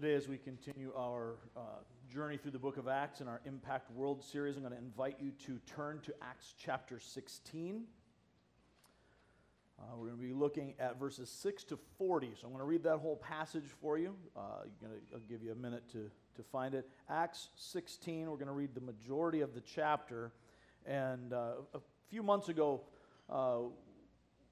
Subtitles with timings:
[0.00, 1.60] Today, as we continue our uh,
[2.08, 5.16] journey through the book of Acts in our Impact World series, I'm going to invite
[5.20, 7.82] you to turn to Acts chapter 16.
[9.76, 12.28] Uh, we're going to be looking at verses 6 to 40.
[12.40, 14.14] So I'm going to read that whole passage for you.
[14.36, 16.88] Uh, gonna, I'll give you a minute to, to find it.
[17.10, 20.30] Acts 16, we're going to read the majority of the chapter.
[20.86, 22.82] And uh, a few months ago,
[23.28, 23.62] uh,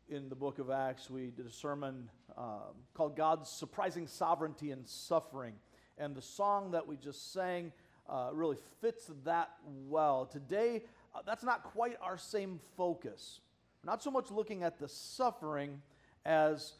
[0.09, 4.87] in the book of Acts, we did a sermon um, called God's Surprising Sovereignty and
[4.87, 5.55] Suffering.
[5.99, 7.73] And the song that we just sang
[8.09, 10.27] uh, really fits that well.
[10.27, 13.41] Today, uh, that's not quite our same focus.
[13.83, 15.81] We're not so much looking at the suffering
[16.25, 16.75] as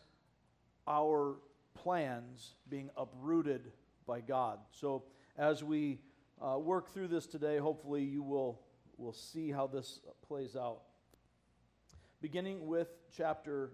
[0.87, 1.37] our
[1.75, 3.73] plans being uprooted
[4.07, 4.59] by God.
[4.73, 5.05] So,
[5.39, 6.01] as we
[6.41, 8.61] uh, work through this today, hopefully you will,
[8.97, 10.83] will see how this plays out
[12.21, 13.71] beginning with chapter,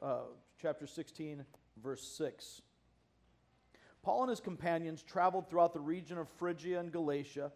[0.00, 0.22] uh,
[0.62, 1.44] chapter 16,
[1.82, 2.62] verse 6.
[4.04, 7.50] Paul and his companions traveled throughout the region of Phrygia and Galatia,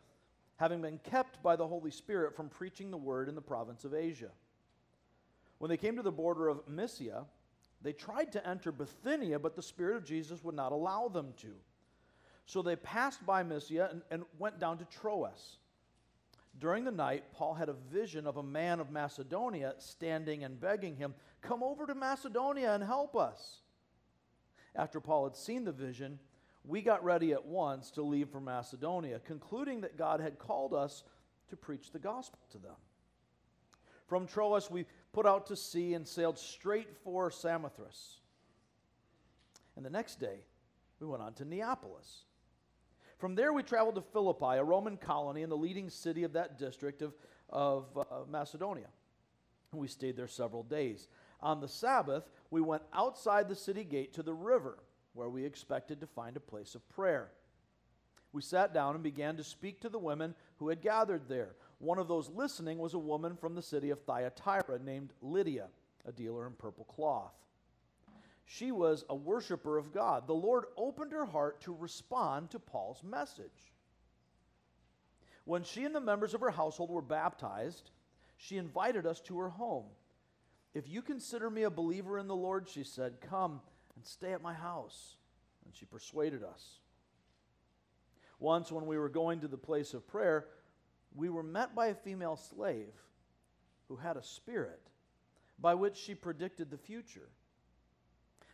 [0.56, 3.94] having been kept by the Holy Spirit from preaching the word in the province of
[3.94, 4.30] Asia.
[5.58, 7.24] When they came to the border of Mysia,
[7.80, 11.52] they tried to enter Bithynia, but the Spirit of Jesus would not allow them to.
[12.44, 15.58] So they passed by Mysia and, and went down to Troas.
[16.58, 20.96] During the night, Paul had a vision of a man of Macedonia standing and begging
[20.96, 23.60] him, Come over to Macedonia and help us.
[24.74, 26.18] After Paul had seen the vision,
[26.64, 31.04] we got ready at once to leave for Macedonia, concluding that God had called us
[31.48, 32.74] to preach the gospel to them.
[34.06, 38.20] From Troas, we put out to sea and sailed straight for Samothrace.
[39.76, 40.40] And the next day,
[41.00, 42.24] we went on to Neapolis.
[43.18, 46.58] From there, we traveled to Philippi, a Roman colony in the leading city of that
[46.58, 47.14] district of,
[47.48, 48.88] of uh, Macedonia.
[49.72, 51.08] We stayed there several days.
[51.40, 54.78] On the Sabbath, we went outside the city gate to the river,
[55.14, 57.30] where we expected to find a place of prayer.
[58.32, 61.54] We sat down and began to speak to the women who had gathered there.
[61.78, 65.68] One of those listening was a woman from the city of Thyatira named Lydia,
[66.06, 67.32] a dealer in purple cloth.
[68.46, 70.26] She was a worshiper of God.
[70.26, 73.72] The Lord opened her heart to respond to Paul's message.
[75.44, 77.90] When she and the members of her household were baptized,
[78.36, 79.86] she invited us to her home.
[80.74, 83.60] If you consider me a believer in the Lord, she said, come
[83.96, 85.16] and stay at my house.
[85.64, 86.78] And she persuaded us.
[88.38, 90.46] Once, when we were going to the place of prayer,
[91.14, 92.92] we were met by a female slave
[93.88, 94.82] who had a spirit
[95.58, 97.30] by which she predicted the future.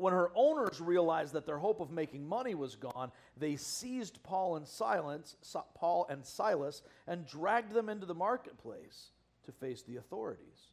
[0.00, 4.56] When her owners realized that their hope of making money was gone, they seized Paul
[4.56, 5.36] and Silas,
[5.74, 9.10] Paul and Silas and dragged them into the marketplace
[9.44, 10.68] to face the authorities.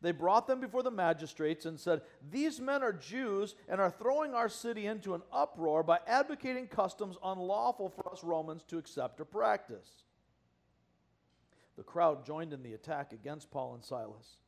[0.00, 4.34] They brought them before the magistrates and said, These men are Jews and are throwing
[4.34, 9.26] our city into an uproar by advocating customs unlawful for us Romans to accept or
[9.26, 10.02] practice.
[11.76, 14.38] The crowd joined in the attack against Paul and Silas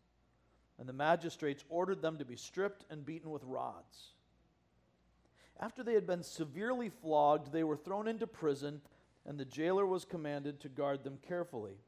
[0.78, 4.12] and the magistrates ordered them to be stripped and beaten with rods.
[5.59, 8.82] After they had been severely flogged, they were thrown into prison,
[9.25, 11.78] and the jailer was commanded to guard them carefully.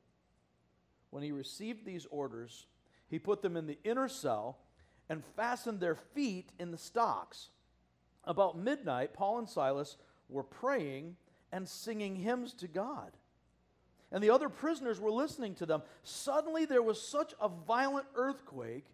[1.11, 2.67] When he received these orders,
[3.09, 4.59] he put them in the inner cell
[5.09, 7.51] and fastened their feet in the stocks.
[8.25, 9.97] About midnight, Paul and Silas
[10.29, 11.17] were praying
[11.53, 13.13] and singing hymns to God
[14.11, 15.83] and the other prisoners were listening to them.
[16.03, 18.87] Suddenly there was such a violent earthquake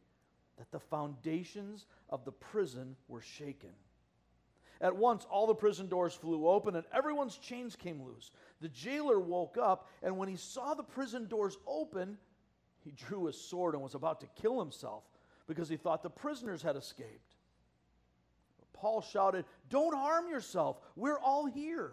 [0.59, 3.71] that the foundations of the prison were shaken.
[4.81, 8.31] At once, all the prison doors flew open and everyone's chains came loose.
[8.61, 12.19] The jailer woke up, and when he saw the prison doors open,
[12.85, 15.05] he drew his sword and was about to kill himself
[15.47, 17.35] because he thought the prisoners had escaped.
[18.73, 20.79] Paul shouted, Don't harm yourself.
[20.97, 21.93] We're all here.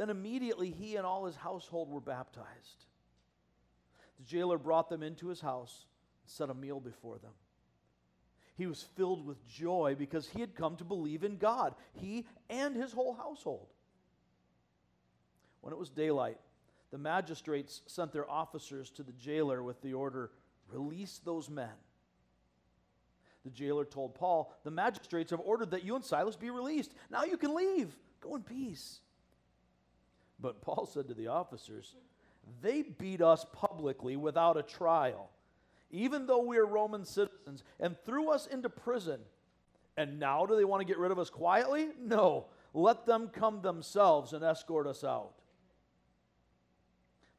[0.00, 2.86] Then immediately he and all his household were baptized.
[4.18, 5.84] The jailer brought them into his house
[6.22, 7.32] and set a meal before them.
[8.56, 12.74] He was filled with joy because he had come to believe in God, he and
[12.74, 13.66] his whole household.
[15.60, 16.38] When it was daylight,
[16.90, 20.30] the magistrates sent their officers to the jailer with the order
[20.72, 21.76] release those men.
[23.44, 26.94] The jailer told Paul, The magistrates have ordered that you and Silas be released.
[27.10, 27.94] Now you can leave.
[28.22, 29.00] Go in peace.
[30.40, 31.94] But Paul said to the officers,
[32.62, 35.30] They beat us publicly without a trial,
[35.90, 39.20] even though we are Roman citizens, and threw us into prison.
[39.96, 41.88] And now do they want to get rid of us quietly?
[42.00, 42.46] No.
[42.72, 45.32] Let them come themselves and escort us out.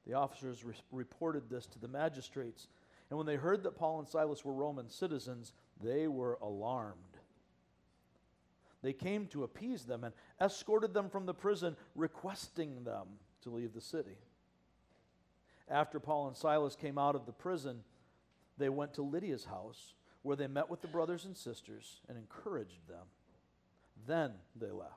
[0.05, 2.67] The officers re- reported this to the magistrates,
[3.09, 6.97] and when they heard that Paul and Silas were Roman citizens, they were alarmed.
[8.81, 13.07] They came to appease them and escorted them from the prison, requesting them
[13.43, 14.17] to leave the city.
[15.69, 17.83] After Paul and Silas came out of the prison,
[18.57, 19.93] they went to Lydia's house,
[20.23, 23.05] where they met with the brothers and sisters and encouraged them.
[24.07, 24.91] Then they left.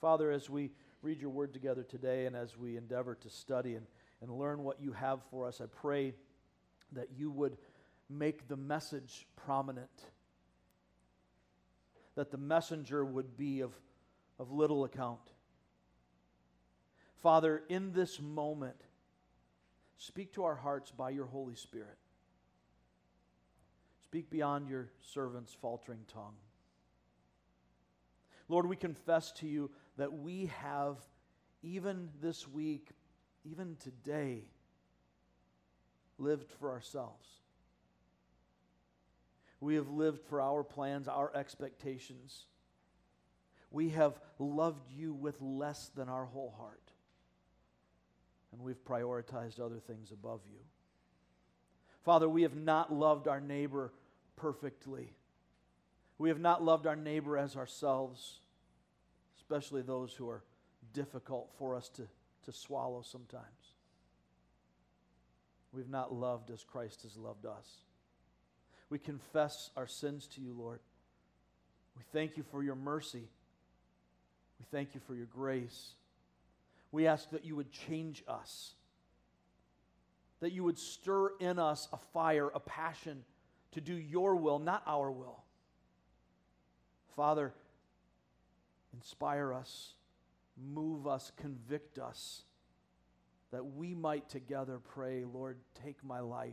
[0.00, 0.70] Father, as we
[1.02, 3.86] read your word together today and as we endeavor to study and,
[4.20, 6.14] and learn what you have for us, I pray
[6.92, 7.56] that you would
[8.08, 9.90] make the message prominent,
[12.16, 13.72] that the messenger would be of,
[14.38, 15.20] of little account.
[17.22, 18.76] Father, in this moment,
[19.96, 21.98] speak to our hearts by your Holy Spirit.
[24.02, 26.36] Speak beyond your servant's faltering tongue.
[28.48, 30.98] Lord, we confess to you that we have,
[31.62, 32.90] even this week,
[33.44, 34.44] even today,
[36.18, 37.26] lived for ourselves.
[39.60, 42.44] We have lived for our plans, our expectations.
[43.70, 46.92] We have loved you with less than our whole heart.
[48.52, 50.60] And we've prioritized other things above you.
[52.04, 53.92] Father, we have not loved our neighbor
[54.36, 55.12] perfectly.
[56.18, 58.38] We have not loved our neighbor as ourselves,
[59.36, 60.44] especially those who are
[60.92, 62.02] difficult for us to,
[62.44, 63.44] to swallow sometimes.
[65.72, 67.68] We've not loved as Christ has loved us.
[68.90, 70.80] We confess our sins to you, Lord.
[71.96, 73.28] We thank you for your mercy.
[74.58, 75.94] We thank you for your grace.
[76.92, 78.74] We ask that you would change us,
[80.40, 83.24] that you would stir in us a fire, a passion
[83.72, 85.42] to do your will, not our will.
[87.16, 87.52] Father,
[88.94, 89.94] inspire us,
[90.56, 92.42] move us, convict us,
[93.50, 96.52] that we might together pray, Lord, take my life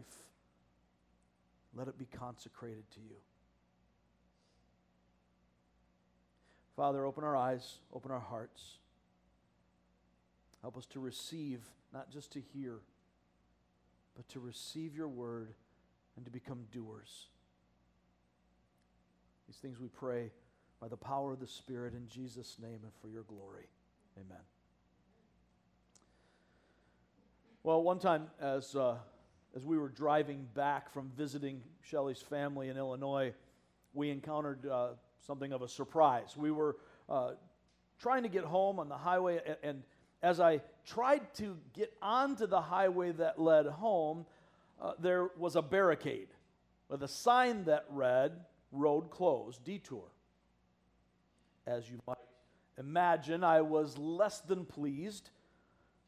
[1.76, 3.16] let it be consecrated to you.
[6.76, 8.78] Father, open our eyes, open our hearts.
[10.62, 11.60] Help us to receive,
[11.94, 12.80] not just to hear,
[14.16, 15.54] but to receive your word
[16.16, 17.28] and to become doers.
[19.48, 20.32] These things we pray
[20.80, 23.68] by the power of the Spirit in Jesus' name and for your glory.
[24.18, 24.42] Amen.
[27.64, 28.76] Well, one time as.
[28.76, 28.96] Uh,
[29.56, 33.34] as we were driving back from visiting Shelley's family in Illinois,
[33.94, 34.90] we encountered uh,
[35.26, 36.36] something of a surprise.
[36.36, 37.32] We were uh,
[38.00, 39.84] trying to get home on the highway, and, and,
[40.22, 44.26] as I tried to get onto the highway that led home,
[44.82, 46.30] uh, there was a barricade
[46.88, 48.32] with a sign that read,
[48.72, 50.06] Road closed, detour.
[51.68, 52.16] As you might
[52.78, 55.30] imagine, I was less than pleased.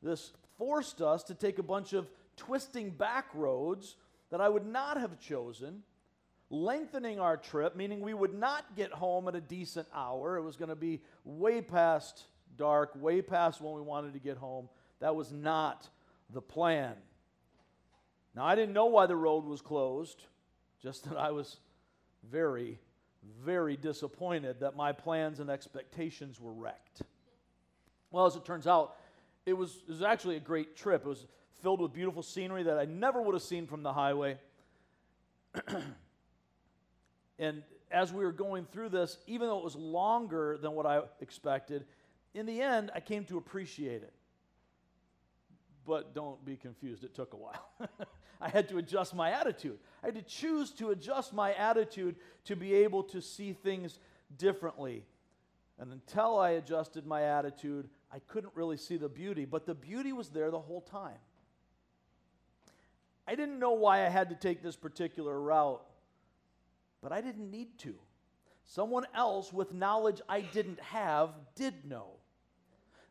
[0.01, 3.95] This forced us to take a bunch of twisting back roads
[4.31, 5.83] that I would not have chosen,
[6.49, 10.37] lengthening our trip, meaning we would not get home at a decent hour.
[10.37, 12.23] It was going to be way past
[12.57, 14.69] dark, way past when we wanted to get home.
[14.99, 15.87] That was not
[16.31, 16.95] the plan.
[18.35, 20.21] Now, I didn't know why the road was closed,
[20.81, 21.57] just that I was
[22.29, 22.79] very,
[23.43, 27.01] very disappointed that my plans and expectations were wrecked.
[28.11, 28.95] Well, as it turns out,
[29.45, 31.05] it was, it was actually a great trip.
[31.05, 31.25] It was
[31.65, 34.37] filled with beautiful scenery that I never would have seen from the highway.
[37.39, 41.01] and as we were going through this, even though it was longer than what I
[41.21, 41.85] expected,
[42.35, 44.13] in the end, I came to appreciate it.
[45.87, 47.67] But don't be confused, it took a while.
[48.39, 49.79] I had to adjust my attitude.
[50.03, 53.97] I had to choose to adjust my attitude to be able to see things
[54.37, 55.03] differently.
[55.79, 60.13] And until I adjusted my attitude, I couldn't really see the beauty, but the beauty
[60.13, 61.17] was there the whole time.
[63.27, 65.83] I didn't know why I had to take this particular route,
[67.01, 67.95] but I didn't need to.
[68.63, 72.07] Someone else with knowledge I didn't have did know.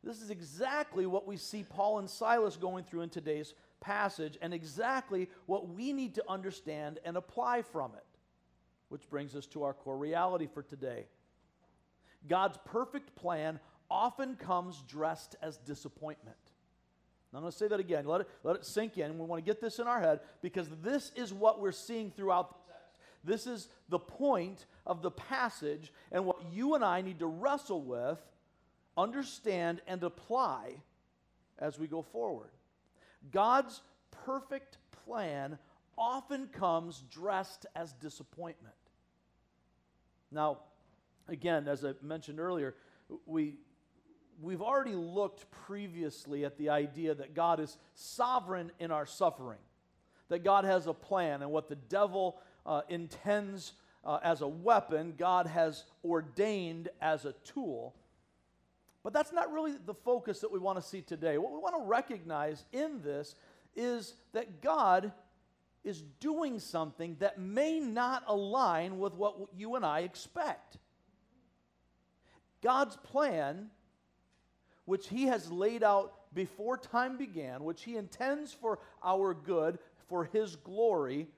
[0.02, 4.54] this is exactly what we see Paul and Silas going through in today's passage, and
[4.54, 8.04] exactly what we need to understand and apply from it.
[8.88, 11.06] Which brings us to our core reality for today.
[12.28, 16.36] God's perfect plan often comes dressed as disappointment.
[17.34, 18.06] I'm going to say that again.
[18.06, 19.18] Let it, let it sink in.
[19.18, 22.50] We want to get this in our head because this is what we're seeing throughout
[22.50, 23.00] the text.
[23.24, 27.82] This is the point of the passage and what you and I need to wrestle
[27.82, 28.18] with,
[28.96, 30.74] understand, and apply
[31.58, 32.50] as we go forward.
[33.32, 33.80] God's
[34.24, 35.58] perfect plan
[35.96, 38.74] often comes dressed as disappointment.
[40.30, 40.58] Now,
[41.28, 42.74] again, as I mentioned earlier,
[43.26, 43.54] we,
[44.40, 49.58] we've already looked previously at the idea that God is sovereign in our suffering,
[50.28, 53.72] that God has a plan, and what the devil uh, intends
[54.04, 57.94] uh, as a weapon, God has ordained as a tool.
[59.02, 61.38] But that's not really the focus that we want to see today.
[61.38, 63.34] What we want to recognize in this
[63.76, 65.12] is that God
[65.84, 70.78] is doing something that may not align with what you and I expect.
[72.62, 73.68] God's plan,
[74.84, 80.24] which He has laid out before time began, which He intends for our good, for
[80.24, 81.28] His glory,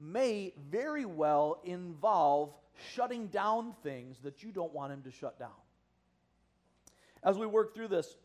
[0.00, 2.52] may very well involve
[2.92, 5.50] shutting down things that you don't want Him to shut down.
[7.22, 8.16] As we work through this,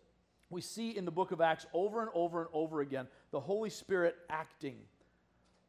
[0.50, 3.70] we see in the book of Acts over and over and over again the Holy
[3.70, 4.78] Spirit acting,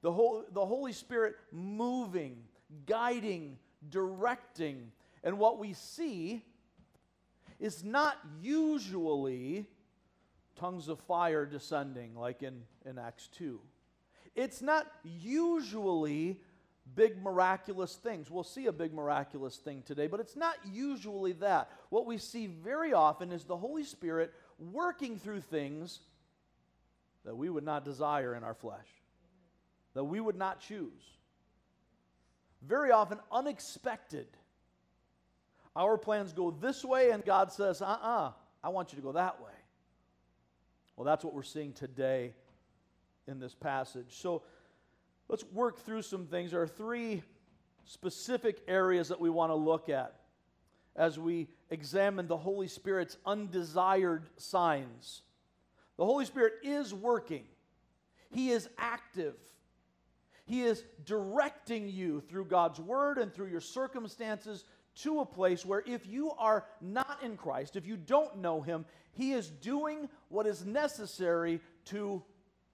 [0.03, 2.39] the, whole, the Holy Spirit moving,
[2.87, 3.59] guiding,
[3.91, 4.91] directing.
[5.23, 6.43] And what we see
[7.61, 9.67] is not usually
[10.57, 13.61] tongues of fire descending like in, in Acts 2.
[14.35, 16.41] It's not usually
[16.95, 18.31] big miraculous things.
[18.31, 21.71] We'll see a big miraculous thing today, but it's not usually that.
[21.91, 26.01] What we see very often is the Holy Spirit working through things
[27.25, 28.89] that we would not desire in our flesh,
[29.95, 31.03] that we would not choose.
[32.63, 34.27] Very often, unexpected.
[35.77, 39.03] Our plans go this way, and God says, uh uh-uh, uh, I want you to
[39.03, 39.53] go that way.
[40.97, 42.35] Well, that's what we're seeing today
[43.27, 44.09] in this passage.
[44.11, 44.43] So
[45.29, 46.51] let's work through some things.
[46.51, 47.23] There are three
[47.85, 50.17] specific areas that we want to look at
[50.97, 55.23] as we examine the Holy Spirit's undesired signs.
[55.97, 57.45] The Holy Spirit is working,
[58.31, 59.37] He is active.
[60.47, 64.65] He is directing you through God's word and through your circumstances
[65.03, 68.85] to a place where if you are not in Christ, if you don't know Him,
[69.13, 72.23] He is doing what is necessary to,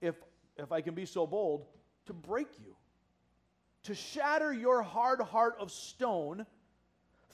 [0.01, 0.15] if,
[0.57, 1.65] if I can be so bold,
[2.05, 2.75] to break you,
[3.83, 6.45] to shatter your hard heart of stone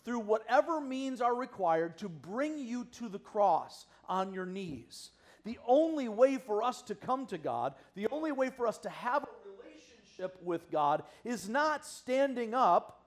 [0.06, 5.12] through whatever means are required to bring you to the cross on your knees.
[5.46, 8.90] The only way for us to come to God, the only way for us to
[8.90, 13.03] have a relationship with God is not standing up,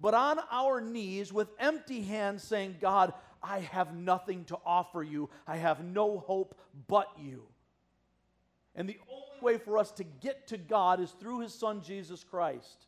[0.00, 3.12] but on our knees with empty hands saying, God,
[3.42, 5.30] I have nothing to offer you.
[5.46, 7.44] I have no hope but you.
[8.74, 12.24] And the only way for us to get to God is through his son Jesus
[12.24, 12.86] Christ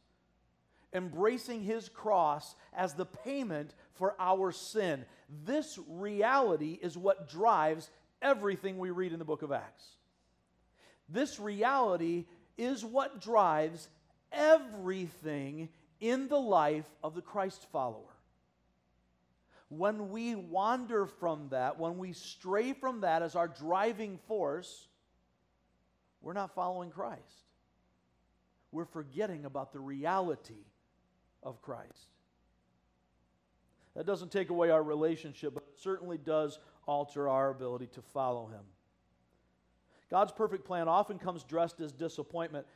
[0.92, 5.04] embracing his cross as the payment for our sin.
[5.44, 7.90] This reality is what drives
[8.20, 9.84] everything we read in the book of Acts.
[11.08, 12.26] This reality
[12.56, 13.88] is what drives
[14.32, 15.68] everything
[16.00, 18.16] in the life of the Christ follower.
[19.68, 24.88] When we wander from that, when we stray from that as our driving force,
[26.20, 27.20] we're not following Christ.
[28.72, 30.64] We're forgetting about the reality
[31.42, 32.08] of Christ.
[33.94, 38.46] That doesn't take away our relationship, but it certainly does alter our ability to follow
[38.46, 38.62] Him.
[40.10, 42.66] God's perfect plan often comes dressed as disappointment.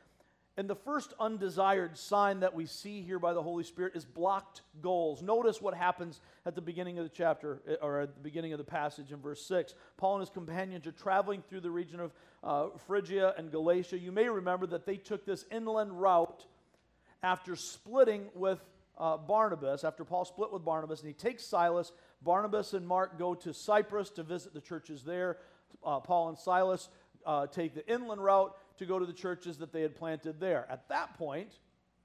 [0.56, 4.62] And the first undesired sign that we see here by the Holy Spirit is blocked
[4.80, 5.20] goals.
[5.20, 8.58] Notice what happens at the beginning of the chapter, eh, or at the beginning of
[8.58, 9.74] the passage in verse 6.
[9.96, 12.12] Paul and his companions are traveling through the region of
[12.44, 13.98] uh, Phrygia and Galatia.
[13.98, 16.46] You may remember that they took this inland route
[17.24, 18.60] after splitting with
[18.96, 21.90] uh, Barnabas, after Paul split with Barnabas, and he takes Silas.
[22.22, 25.38] Barnabas and Mark go to Cyprus to visit the churches there.
[25.84, 26.88] Uh, Paul and Silas
[27.26, 30.66] uh, take the inland route to go to the churches that they had planted there.
[30.70, 31.52] At that point,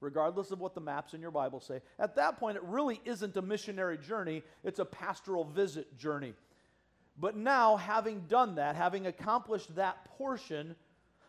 [0.00, 3.36] regardless of what the maps in your Bible say, at that point, it really isn't
[3.36, 6.34] a missionary journey, it's a pastoral visit journey.
[7.18, 10.74] But now, having done that, having accomplished that portion,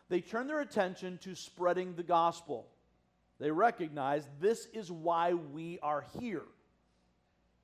[0.08, 2.66] they turn their attention to spreading the gospel.
[3.38, 6.44] They recognize this is why we are here.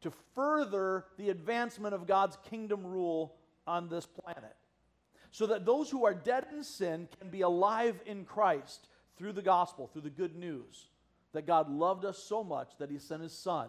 [0.02, 3.34] to further the advancement of God's kingdom rule
[3.66, 4.56] on this planet.
[5.38, 9.40] So that those who are dead in sin can be alive in Christ through the
[9.40, 10.88] gospel, through the good news
[11.32, 13.68] that God loved us so much that he sent his son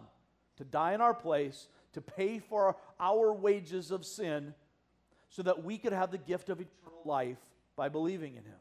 [0.56, 4.52] to die in our place, to pay for our wages of sin,
[5.28, 7.38] so that we could have the gift of eternal life
[7.76, 8.58] by believing in him.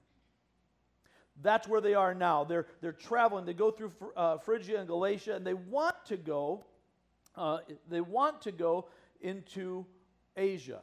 [1.41, 2.43] That's where they are now.
[2.43, 3.43] They're, they're traveling.
[3.43, 6.63] They go through uh, Phrygia and Galatia, and they want to go.
[7.35, 7.57] Uh,
[7.89, 8.85] they want to go
[9.19, 9.87] into
[10.37, 10.81] Asia.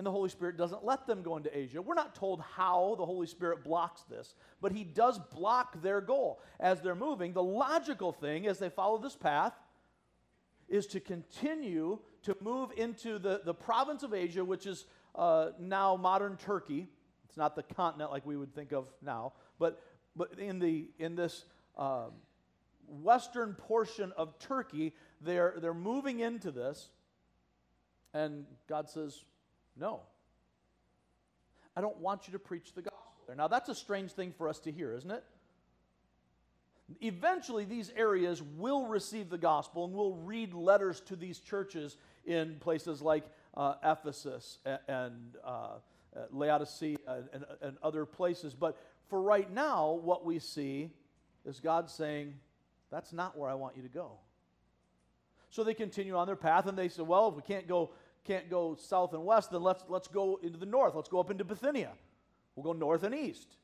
[0.00, 1.82] And the Holy Spirit doesn't let them go into Asia.
[1.82, 6.40] We're not told how the Holy Spirit blocks this, but He does block their goal.
[6.58, 9.52] As they're moving, the logical thing as they follow this path
[10.70, 15.96] is to continue to move into the, the province of Asia, which is uh, now
[15.96, 16.86] modern Turkey.
[17.28, 19.82] It's not the continent like we would think of now, but,
[20.16, 21.44] but in, the, in this
[21.76, 22.12] um,
[22.88, 26.88] western portion of Turkey, they're, they're moving into this.
[28.14, 29.24] And God says,
[29.76, 30.00] No.
[31.76, 33.36] I don't want you to preach the gospel there.
[33.36, 35.24] Now, that's a strange thing for us to hear, isn't it?
[37.00, 41.96] Eventually, these areas will receive the gospel and will read letters to these churches
[42.26, 43.24] in places like
[43.56, 45.68] uh, Ephesus and, and uh,
[46.32, 48.54] Laodicea and, and other places.
[48.54, 48.76] But
[49.08, 50.90] for right now, what we see
[51.44, 52.34] is God saying,
[52.90, 54.12] That's not where I want you to go.
[55.50, 57.90] So they continue on their path and they say, Well, if we can't go,
[58.24, 60.94] can't go south and west, then let's, let's go into the north.
[60.94, 61.92] Let's go up into Bithynia.
[62.54, 63.56] We'll go north and east.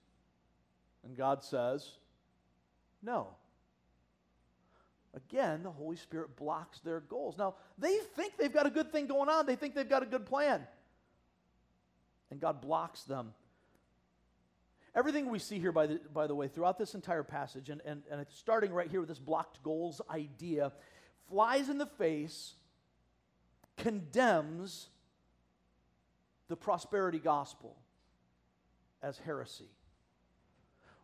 [1.04, 1.88] And God says,
[3.02, 3.28] no.
[5.14, 7.38] Again, the Holy Spirit blocks their goals.
[7.38, 10.06] Now, they think they've got a good thing going on, they think they've got a
[10.06, 10.66] good plan.
[12.30, 13.32] And God blocks them.
[14.94, 18.02] Everything we see here, by the, by the way, throughout this entire passage, and, and,
[18.10, 20.72] and starting right here with this blocked goals idea,
[21.28, 22.54] flies in the face,
[23.76, 24.88] condemns
[26.48, 27.76] the prosperity gospel
[29.02, 29.70] as heresy.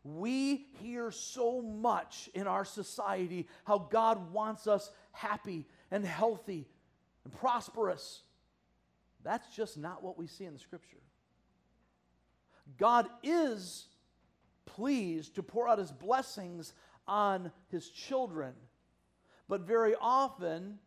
[0.05, 6.67] We hear so much in our society how God wants us happy and healthy
[7.25, 8.23] and prosperous.
[9.23, 10.97] That's just not what we see in the scripture.
[12.79, 13.87] God is
[14.67, 16.73] pleased to pour out his blessings
[17.07, 18.55] on his children,
[19.49, 20.79] but very often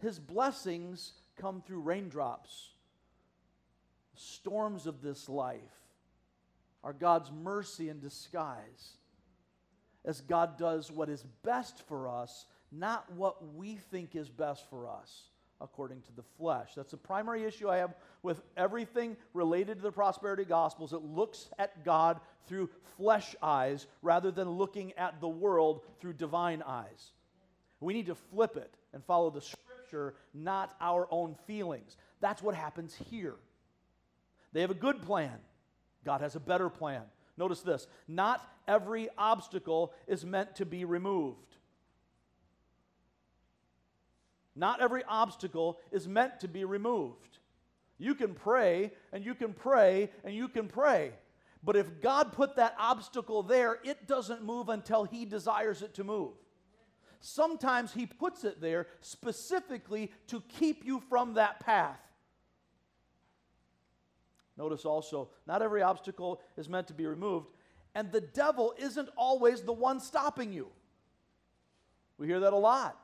[0.00, 2.70] his blessings come through raindrops,
[4.14, 5.60] storms of this life
[6.84, 8.96] are God's mercy in disguise.
[10.04, 14.88] As God does what is best for us, not what we think is best for
[14.88, 15.24] us
[15.60, 16.70] according to the flesh.
[16.76, 20.92] That's the primary issue I have with everything related to the prosperity gospels.
[20.92, 26.62] It looks at God through flesh eyes rather than looking at the world through divine
[26.62, 27.12] eyes.
[27.80, 29.40] We need to flip it and follow the
[29.88, 31.96] scripture, not our own feelings.
[32.20, 33.36] That's what happens here.
[34.52, 35.38] They have a good plan.
[36.04, 37.02] God has a better plan.
[37.36, 41.56] Notice this not every obstacle is meant to be removed.
[44.54, 47.38] Not every obstacle is meant to be removed.
[47.98, 51.12] You can pray and you can pray and you can pray.
[51.62, 56.04] But if God put that obstacle there, it doesn't move until He desires it to
[56.04, 56.32] move.
[57.20, 62.00] Sometimes He puts it there specifically to keep you from that path.
[64.56, 67.46] Notice also, not every obstacle is meant to be removed,
[67.94, 70.68] and the devil isn't always the one stopping you.
[72.18, 72.98] We hear that a lot.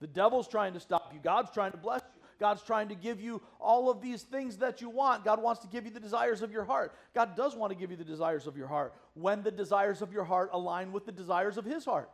[0.00, 2.20] The devil's trying to stop you, God's trying to bless you.
[2.40, 5.26] God's trying to give you all of these things that you want.
[5.26, 6.94] God wants to give you the desires of your heart.
[7.14, 10.10] God does want to give you the desires of your heart when the desires of
[10.10, 12.10] your heart align with the desires of His heart.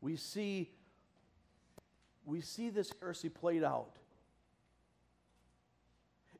[0.00, 0.70] We see,
[2.24, 3.96] we see this heresy played out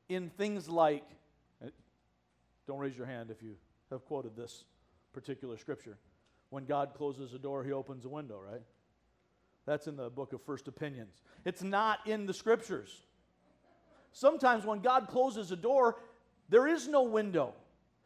[0.09, 1.05] in things like,
[1.63, 1.69] eh,
[2.67, 3.55] don't raise your hand if you
[3.91, 4.65] have quoted this
[5.13, 5.97] particular scripture.
[6.49, 8.61] When God closes a door, he opens a window, right?
[9.65, 11.21] That's in the book of First Opinions.
[11.45, 13.03] It's not in the scriptures.
[14.11, 15.97] Sometimes when God closes a door,
[16.49, 17.53] there is no window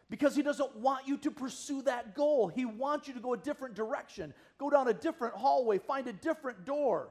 [0.10, 2.48] because he doesn't want you to pursue that goal.
[2.48, 6.14] He wants you to go a different direction, go down a different hallway, find a
[6.14, 7.10] different door,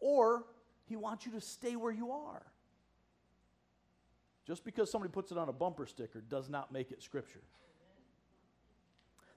[0.00, 0.44] or
[0.86, 2.42] he wants you to stay where you are.
[4.46, 7.40] Just because somebody puts it on a bumper sticker does not make it scripture.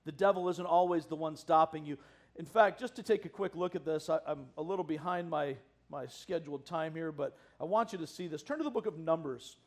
[0.06, 1.97] The devil isn't always the one stopping you.
[2.38, 5.30] In fact, just to take a quick look at this, I, am a little behind
[5.30, 5.56] my,
[5.89, 8.43] my scheduled time here, but I want you to see this.
[8.43, 9.58] Turn to the book of Numbers.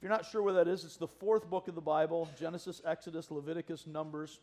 [0.00, 2.80] If you're not sure where that is, it's the fourth book of the Bible Genesis,
[2.86, 4.40] Exodus, Leviticus, Numbers.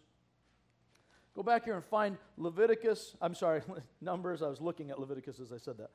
[1.35, 3.15] Go back here and find Leviticus.
[3.19, 3.61] I'm sorry,
[4.01, 4.43] Numbers.
[4.43, 5.89] I was looking at Leviticus as I said that.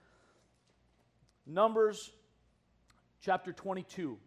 [1.46, 2.10] Numbers
[3.20, 4.18] chapter 22.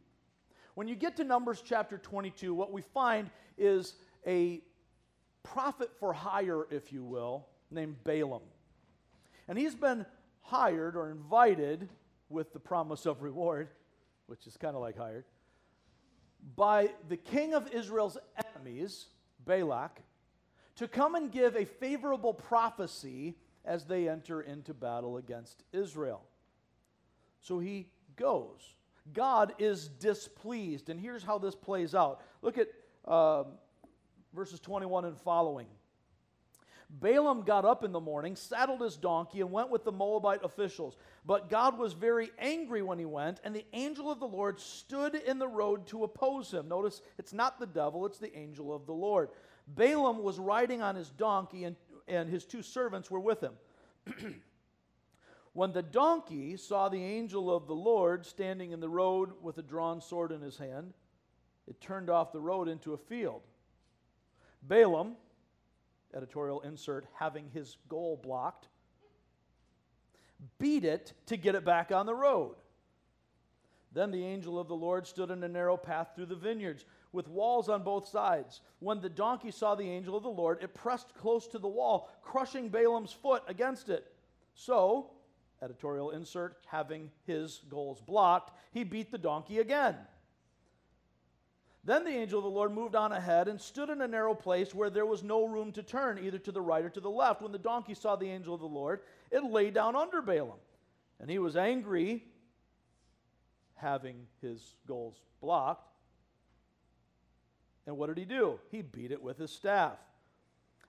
[0.75, 3.95] When you get to Numbers chapter 22, what we find is
[4.25, 4.61] a
[5.43, 8.43] prophet for hire, if you will, named Balaam.
[9.49, 10.05] And he's been
[10.43, 11.89] hired or invited
[12.29, 13.67] with the promise of reward,
[14.27, 15.25] which is kind of like hired,
[16.55, 18.17] by the king of Israel's
[18.55, 19.07] enemies,
[19.45, 20.01] Balak,
[20.75, 26.21] to come and give a favorable prophecy as they enter into battle against Israel.
[27.41, 28.75] So he goes.
[29.13, 30.89] God is displeased.
[30.89, 32.21] And here's how this plays out.
[32.41, 32.67] Look at
[33.05, 33.43] uh,
[34.33, 35.67] verses 21 and following.
[36.99, 40.95] Balaam got up in the morning, saddled his donkey, and went with the Moabite officials.
[41.25, 45.15] But God was very angry when he went, and the angel of the Lord stood
[45.15, 46.69] in the road to oppose him.
[46.69, 49.29] Notice it's not the devil, it's the angel of the Lord.
[49.67, 51.75] Balaam was riding on his donkey, and,
[52.07, 53.53] and his two servants were with him.
[55.53, 59.63] when the donkey saw the angel of the Lord standing in the road with a
[59.63, 60.93] drawn sword in his hand,
[61.67, 63.41] it turned off the road into a field.
[64.61, 65.15] Balaam,
[66.15, 68.67] editorial insert, having his goal blocked,
[70.59, 72.55] beat it to get it back on the road.
[73.91, 77.29] Then the angel of the Lord stood in a narrow path through the vineyards with
[77.29, 78.59] walls on both sides.
[78.79, 82.09] When the donkey saw the angel of the Lord, it pressed close to the wall,
[82.21, 84.11] crushing Balaam's foot against it.
[84.53, 85.11] So,
[85.61, 89.95] editorial insert, having his goals blocked, he beat the donkey again.
[91.85, 94.73] Then the angel of the Lord moved on ahead and stood in a narrow place
[94.73, 97.43] where there was no room to turn, either to the right or to the left.
[97.43, 100.57] When the donkey saw the angel of the Lord, it lay down under Balaam.
[101.19, 102.23] And he was angry,
[103.75, 105.87] having his goals blocked.
[107.85, 108.59] And what did he do?
[108.71, 109.99] He beat it with his staff.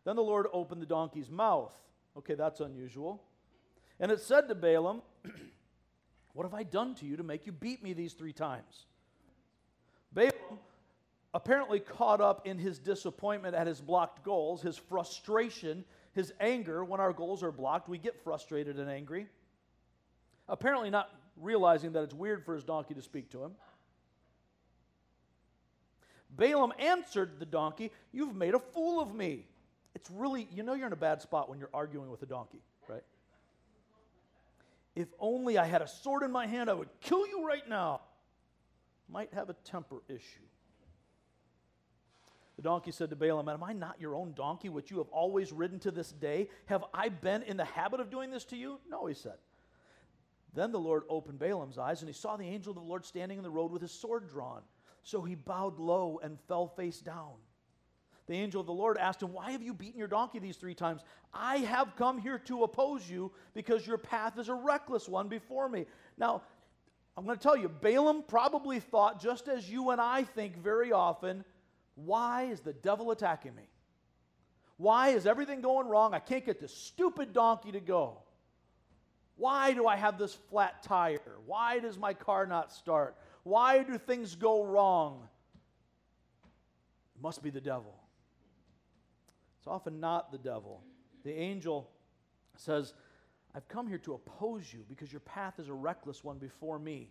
[0.05, 1.75] Then the Lord opened the donkey's mouth.
[2.17, 3.23] Okay, that's unusual.
[4.01, 5.03] And it said to Balaam,
[6.33, 8.87] What have I done to you to make you beat me these three times?
[10.13, 10.59] Balaam
[11.37, 16.83] apparently caught up in his disappointment at his blocked goals, his frustration, his anger.
[16.83, 19.27] When our goals are blocked, we get frustrated and angry.
[20.49, 23.53] Apparently, not realizing that it's weird for his donkey to speak to him.
[26.31, 29.47] Balaam answered the donkey, You've made a fool of me.
[29.95, 32.63] It's really, you know, you're in a bad spot when you're arguing with a donkey,
[32.89, 33.05] right?
[34.95, 38.01] If only I had a sword in my hand, I would kill you right now.
[39.11, 40.47] Might have a temper issue.
[42.57, 45.53] The donkey said to Balaam, Am I not your own donkey, which you have always
[45.53, 46.49] ridden to this day?
[46.67, 48.81] Have I been in the habit of doing this to you?
[48.89, 49.37] No, he said.
[50.55, 53.37] Then the Lord opened Balaam's eyes, and he saw the angel of the Lord standing
[53.37, 54.63] in the road with his sword drawn.
[55.03, 57.35] So he bowed low and fell face down.
[58.27, 60.75] The angel of the Lord asked him, Why have you beaten your donkey these three
[60.75, 61.03] times?
[61.33, 65.69] I have come here to oppose you because your path is a reckless one before
[65.69, 65.85] me.
[66.17, 66.43] Now,
[67.17, 70.91] I'm going to tell you, Balaam probably thought, just as you and I think very
[70.91, 71.45] often,
[71.97, 73.69] why is the devil attacking me?
[74.77, 76.15] Why is everything going wrong?
[76.15, 78.19] I can't get this stupid donkey to go.
[79.37, 81.21] Why do I have this flat tire?
[81.47, 83.17] Why does my car not start?
[83.43, 85.29] Why do things go wrong?
[87.17, 87.95] It must be the devil.
[89.59, 90.83] It's often not the devil.
[91.25, 91.91] The angel
[92.57, 92.95] says,
[93.55, 97.09] I've come here to oppose you because your path is a reckless one before me.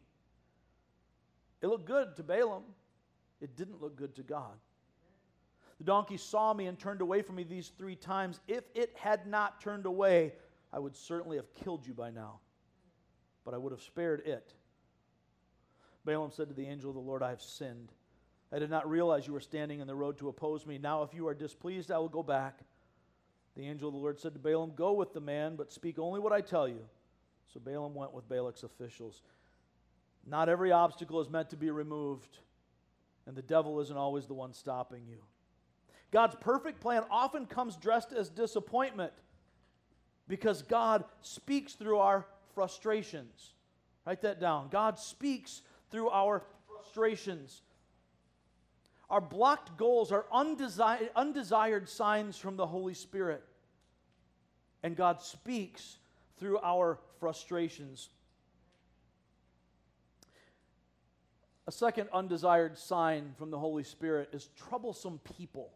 [1.62, 2.64] It looked good to Balaam,
[3.42, 4.54] it didn't look good to God.
[5.78, 8.40] The donkey saw me and turned away from me these three times.
[8.48, 10.34] If it had not turned away,
[10.72, 12.40] I would certainly have killed you by now,
[13.44, 14.54] but I would have spared it.
[16.06, 17.92] Balaam said to the angel of the Lord, I have sinned.
[18.54, 20.78] I did not realize you were standing in the road to oppose me.
[20.78, 22.60] Now, if you are displeased, I will go back.
[23.56, 26.20] The angel of the Lord said to Balaam, Go with the man, but speak only
[26.20, 26.86] what I tell you.
[27.52, 29.22] So Balaam went with Balak's officials.
[30.26, 32.38] Not every obstacle is meant to be removed,
[33.26, 35.20] and the devil isn't always the one stopping you.
[36.16, 39.12] God's perfect plan often comes dressed as disappointment
[40.30, 43.52] because God speaks through our frustrations.
[44.08, 44.70] Write that down.
[44.72, 47.64] God speaks through our frustrations.
[49.10, 53.44] Our blocked goals are undesired, undesired signs from the Holy Spirit.
[54.84, 55.98] And God speaks
[56.38, 58.08] through our frustrations.
[61.68, 65.74] A second undesired sign from the Holy Spirit is troublesome people.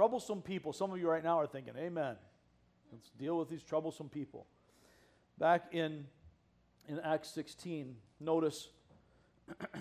[0.00, 0.72] Troublesome people.
[0.72, 2.16] Some of you right now are thinking, Amen.
[2.90, 4.46] Let's deal with these troublesome people.
[5.38, 6.06] Back in,
[6.88, 8.68] in Acts 16, notice,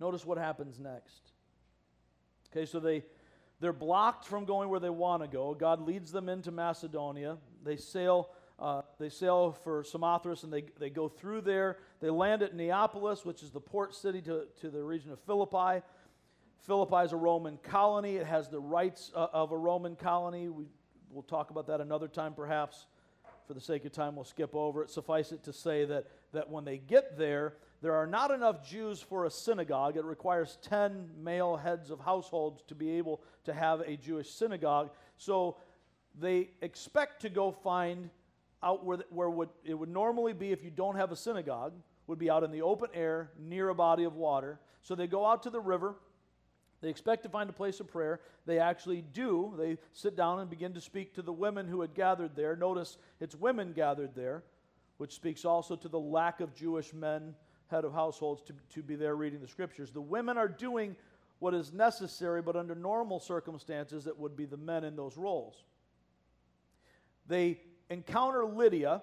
[0.00, 1.30] notice what happens next.
[2.50, 3.04] Okay, so they,
[3.60, 5.54] They're blocked from going where they want to go.
[5.54, 7.36] God leads them into Macedonia.
[7.62, 11.78] They sail, uh, they sail for Samothrace and they, they go through there.
[12.00, 15.84] They land at Neapolis, which is the port city to, to the region of Philippi.
[16.60, 18.16] Philippi is a Roman colony.
[18.16, 20.48] It has the rights uh, of a Roman colony.
[20.48, 20.64] We,
[21.10, 22.86] we'll talk about that another time, perhaps.
[23.46, 24.90] For the sake of time, we'll skip over it.
[24.90, 29.00] Suffice it to say that, that when they get there, there are not enough Jews
[29.00, 29.96] for a synagogue.
[29.96, 34.90] It requires 10 male heads of households to be able to have a Jewish synagogue.
[35.16, 35.56] So
[36.20, 38.10] they expect to go find
[38.62, 41.72] out where, where would, it would normally be if you don't have a synagogue,
[42.06, 44.58] would be out in the open air near a body of water.
[44.82, 45.94] So they go out to the river.
[46.80, 48.20] They expect to find a place of prayer.
[48.46, 49.54] They actually do.
[49.58, 52.54] They sit down and begin to speak to the women who had gathered there.
[52.54, 54.44] Notice it's women gathered there,
[54.98, 57.34] which speaks also to the lack of Jewish men,
[57.68, 59.90] head of households, to, to be there reading the scriptures.
[59.90, 60.94] The women are doing
[61.40, 65.64] what is necessary, but under normal circumstances, it would be the men in those roles.
[67.26, 67.60] They
[67.90, 69.02] encounter Lydia.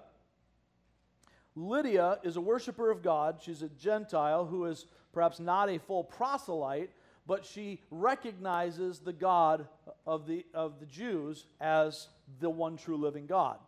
[1.54, 3.38] Lydia is a worshiper of God.
[3.40, 6.90] She's a Gentile who is perhaps not a full proselyte,
[7.26, 9.66] but she recognizes the God
[10.06, 12.08] of the, of the Jews as
[12.40, 13.58] the one true living God.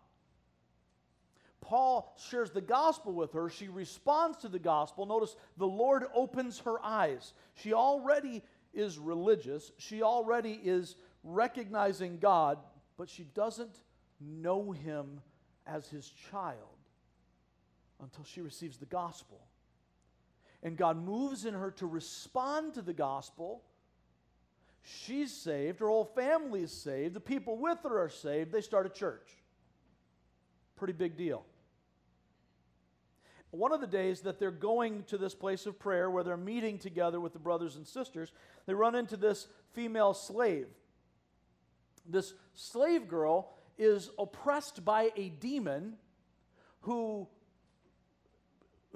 [1.60, 3.50] Paul shares the gospel with her.
[3.50, 5.06] She responds to the gospel.
[5.06, 7.34] Notice the Lord opens her eyes.
[7.54, 8.42] She already
[8.72, 12.58] is religious, she already is recognizing God,
[12.96, 13.80] but she doesn't
[14.20, 15.20] know him
[15.66, 16.76] as his child
[18.00, 19.47] until she receives the gospel.
[20.62, 23.62] And God moves in her to respond to the gospel.
[24.82, 28.52] She's saved, her whole family is saved, the people with her are saved.
[28.52, 29.28] They start a church.
[30.76, 31.44] Pretty big deal.
[33.50, 36.78] One of the days that they're going to this place of prayer where they're meeting
[36.78, 38.32] together with the brothers and sisters,
[38.66, 40.66] they run into this female slave.
[42.06, 45.94] This slave girl is oppressed by a demon
[46.82, 47.28] who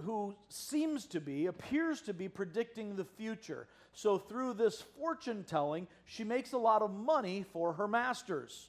[0.03, 3.67] who seems to be, appears to be predicting the future.
[3.93, 8.69] So, through this fortune telling, she makes a lot of money for her masters.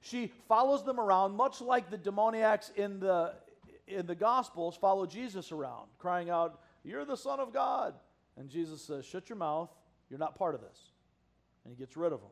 [0.00, 3.34] She follows them around, much like the demoniacs in the,
[3.86, 7.94] in the Gospels follow Jesus around, crying out, You're the Son of God.
[8.36, 9.70] And Jesus says, Shut your mouth.
[10.08, 10.78] You're not part of this.
[11.64, 12.30] And he gets rid of them.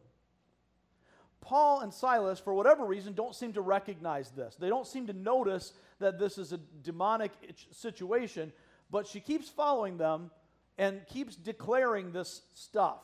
[1.41, 4.57] Paul and Silas, for whatever reason, don't seem to recognize this.
[4.57, 7.33] They don't seem to notice that this is a demonic
[7.71, 8.53] situation,
[8.91, 10.31] but she keeps following them
[10.77, 13.01] and keeps declaring this stuff.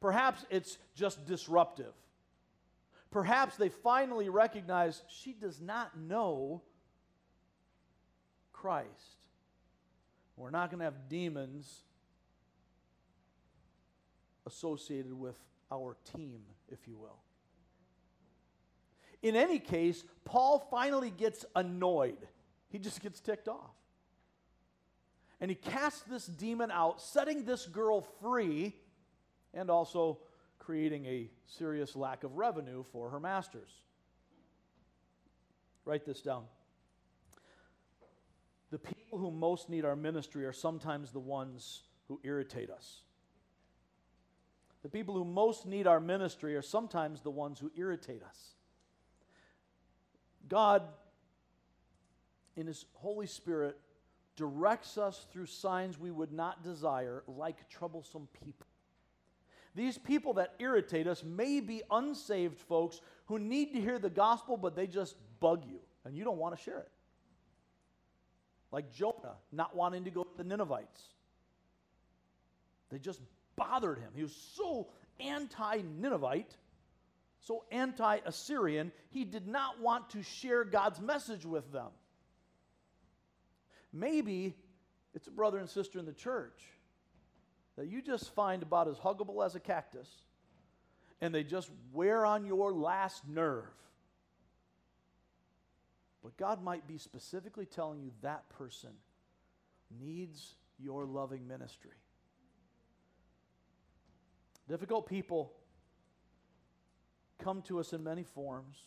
[0.00, 1.92] Perhaps it's just disruptive.
[3.10, 6.62] Perhaps they finally recognize she does not know
[8.52, 8.88] Christ.
[10.36, 11.82] We're not going to have demons
[14.46, 15.36] associated with
[15.70, 16.40] our team,
[16.74, 17.16] if you will.
[19.22, 22.18] In any case, Paul finally gets annoyed.
[22.68, 23.72] He just gets ticked off.
[25.40, 28.74] And he casts this demon out, setting this girl free,
[29.54, 30.18] and also
[30.58, 33.70] creating a serious lack of revenue for her masters.
[35.84, 36.44] Write this down.
[38.70, 43.03] The people who most need our ministry are sometimes the ones who irritate us.
[44.84, 48.38] The people who most need our ministry are sometimes the ones who irritate us.
[50.46, 50.82] God,
[52.54, 53.78] in His Holy Spirit,
[54.36, 58.66] directs us through signs we would not desire, like troublesome people.
[59.74, 64.58] These people that irritate us may be unsaved folks who need to hear the gospel,
[64.58, 66.90] but they just bug you, and you don't want to share it.
[68.70, 71.02] Like Jonah not wanting to go to the Ninevites.
[72.90, 73.22] They just
[73.56, 74.10] bothered him.
[74.14, 74.88] He was so
[75.20, 76.56] anti Ninevite
[77.44, 81.88] so anti Assyrian, he did not want to share God's message with them.
[83.92, 84.54] Maybe
[85.14, 86.58] it's a brother and sister in the church
[87.76, 90.08] that you just find about as huggable as a cactus,
[91.20, 93.64] and they just wear on your last nerve.
[96.22, 98.90] But God might be specifically telling you that person
[100.00, 101.98] needs your loving ministry.
[104.68, 105.52] Difficult people
[107.38, 108.78] come to us in many forms.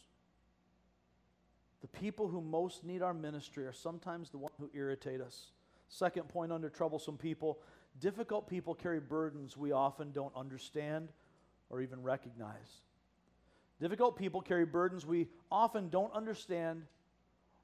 [1.81, 5.51] The people who most need our ministry are sometimes the ones who irritate us.
[5.89, 7.59] Second point under troublesome people
[7.99, 11.09] difficult people carry burdens we often don't understand
[11.69, 12.81] or even recognize.
[13.79, 16.83] Difficult people carry burdens we often don't understand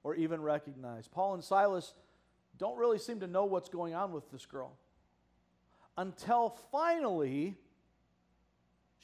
[0.03, 1.07] or even recognize.
[1.07, 1.93] Paul and Silas
[2.57, 4.73] don't really seem to know what's going on with this girl
[5.97, 7.57] until finally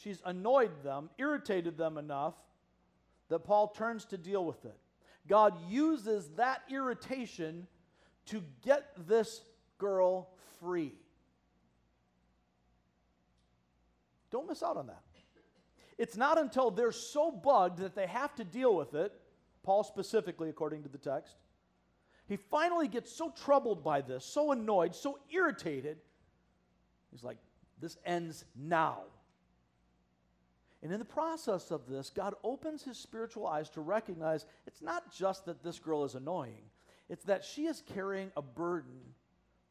[0.04, 2.36] she's annoyed them, irritated them enough
[3.30, 4.78] that Paul turns to deal with it.
[5.28, 7.68] God uses that irritation
[8.28, 9.42] to get this
[9.78, 10.94] girl free.
[14.32, 15.02] Don't miss out on that.
[15.98, 19.12] It's not until they're so bugged that they have to deal with it,
[19.64, 21.36] Paul specifically, according to the text.
[22.28, 25.98] He finally gets so troubled by this, so annoyed, so irritated.
[27.12, 27.38] He's like,
[27.82, 29.02] This ends now.
[30.82, 35.14] And in the process of this, God opens his spiritual eyes to recognize it's not
[35.14, 36.64] just that this girl is annoying,
[37.10, 39.00] it's that she is carrying a burden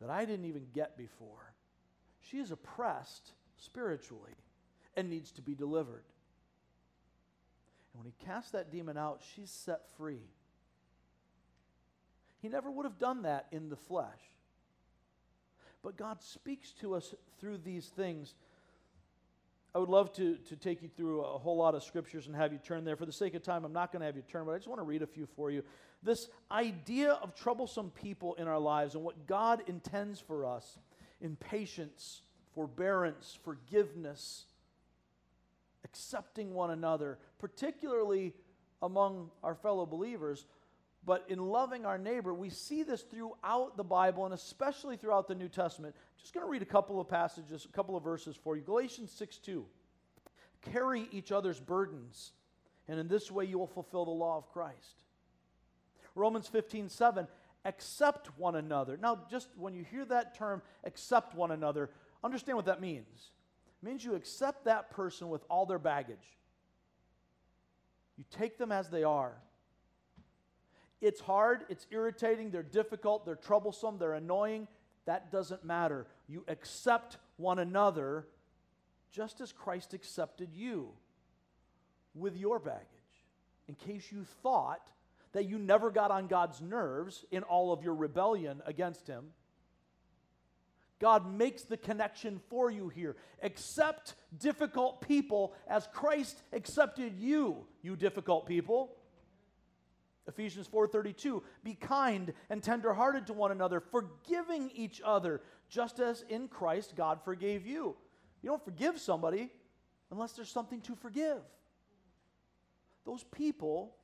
[0.00, 1.54] that I didn't even get before.
[2.20, 4.36] She is oppressed spiritually
[4.96, 6.04] and needs to be delivered.
[7.92, 10.20] And when he casts that demon out, she's set free.
[12.40, 14.20] He never would have done that in the flesh.
[15.82, 18.34] But God speaks to us through these things
[19.78, 22.52] I would love to, to take you through a whole lot of scriptures and have
[22.52, 22.96] you turn there.
[22.96, 24.66] For the sake of time, I'm not going to have you turn, but I just
[24.66, 25.62] want to read a few for you.
[26.02, 30.80] This idea of troublesome people in our lives and what God intends for us
[31.20, 32.22] in patience,
[32.56, 34.46] forbearance, forgiveness,
[35.84, 38.34] accepting one another, particularly
[38.82, 40.44] among our fellow believers,
[41.04, 45.34] but in loving our neighbor, we see this throughout the Bible and especially throughout the
[45.34, 45.94] New Testament.
[45.96, 48.62] I'm just going to read a couple of passages, a couple of verses for you.
[48.62, 49.64] Galatians 6 2.
[50.72, 52.32] Carry each other's burdens,
[52.88, 55.04] and in this way you will fulfill the law of Christ.
[56.14, 57.26] Romans 15 7.
[57.64, 58.96] Accept one another.
[58.96, 61.90] Now, just when you hear that term, accept one another,
[62.22, 63.30] understand what that means.
[63.82, 66.16] It means you accept that person with all their baggage.
[68.16, 69.36] You take them as they are.
[71.00, 74.66] It's hard, it's irritating, they're difficult, they're troublesome, they're annoying.
[75.06, 76.06] That doesn't matter.
[76.28, 78.26] You accept one another
[79.10, 80.90] just as Christ accepted you
[82.14, 82.84] with your baggage.
[83.68, 84.90] In case you thought
[85.32, 89.26] that you never got on God's nerves in all of your rebellion against Him,
[90.98, 93.16] God makes the connection for you here.
[93.42, 98.96] Accept difficult people as Christ accepted you, you difficult people.
[100.28, 106.48] Ephesians 4:32 Be kind and tenderhearted to one another, forgiving each other, just as in
[106.48, 107.96] Christ God forgave you.
[108.42, 109.50] You don't forgive somebody
[110.10, 111.40] unless there's something to forgive.
[113.04, 113.96] Those people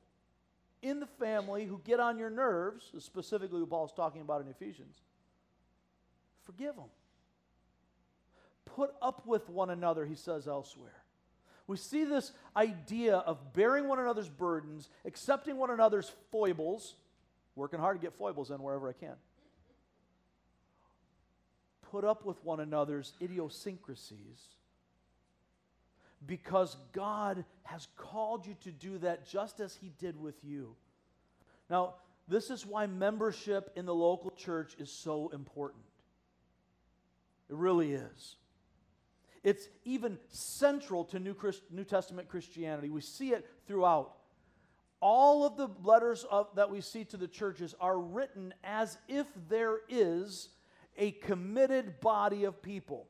[0.81, 5.01] in the family who get on your nerves, specifically what Paul's talking about in Ephesians,
[6.43, 6.89] forgive them.
[8.65, 11.04] Put up with one another, he says elsewhere.
[11.67, 16.95] We see this idea of bearing one another's burdens, accepting one another's foibles,
[17.55, 19.15] working hard to get foibles in wherever I can.
[21.91, 24.49] Put up with one another's idiosyncrasies
[26.25, 30.75] because God has called you to do that just as He did with you.
[31.69, 31.95] Now,
[32.27, 35.83] this is why membership in the local church is so important.
[37.49, 38.35] It really is.
[39.45, 42.89] It's even central to New, Christ, New Testament Christianity.
[42.89, 44.15] We see it throughout.
[45.01, 49.27] All of the letters of, that we see to the churches are written as if
[49.47, 50.49] there is
[50.97, 53.07] a committed body of people,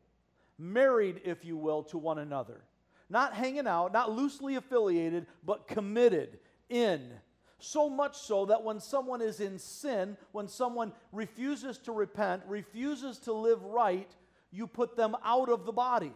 [0.58, 2.66] married, if you will, to one another.
[3.10, 7.14] Not hanging out, not loosely affiliated, but committed in.
[7.60, 13.20] So much so that when someone is in sin, when someone refuses to repent, refuses
[13.20, 14.14] to live right,
[14.52, 16.12] you put them out of the body.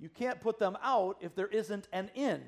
[0.00, 2.42] You can't put them out if there isn't an in.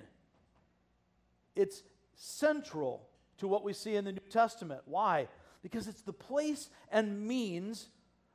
[1.54, 1.82] It's
[2.14, 3.06] central
[3.38, 4.80] to what we see in the New Testament.
[4.86, 5.28] Why?
[5.62, 7.88] Because it's the place and means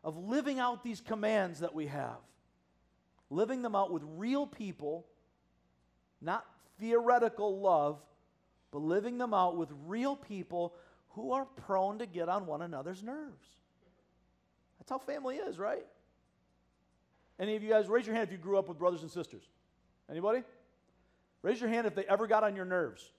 [0.04, 2.20] of living out these commands that we have.
[3.30, 5.06] Living them out with real people,
[6.22, 6.46] not
[6.80, 8.00] theoretical love,
[8.72, 10.76] but living them out with real people
[11.10, 13.48] who are prone to get on one another's nerves.
[14.78, 15.86] That's how family is, right?
[17.40, 19.44] Any of you guys, raise your hand if you grew up with brothers and sisters.
[20.10, 20.44] Anybody?
[21.42, 23.12] Raise your hand if they ever got on your nerves.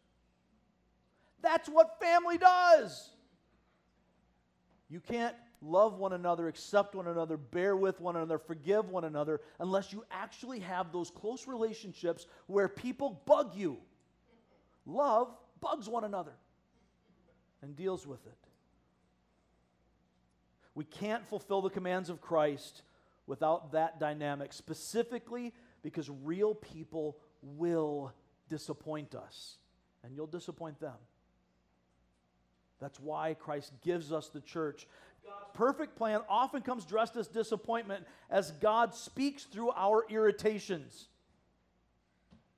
[1.41, 3.11] That's what family does.
[4.91, 9.41] You can't love one another, accept one another, bear with one another, forgive one another,
[9.59, 13.79] unless you actually have those close relationships where people bug you.
[14.87, 16.33] Love bugs one another
[17.62, 18.39] and deals with it.
[20.75, 22.83] We can't fulfill the commands of Christ
[23.29, 25.53] without that dynamic, specifically
[25.83, 28.12] because real people will
[28.49, 29.59] disappoint us,
[30.03, 30.97] and you'll disappoint them.
[32.81, 34.87] That's why Christ gives us the church.
[35.24, 41.09] God's perfect plan often comes dressed as disappointment as God speaks through our irritations.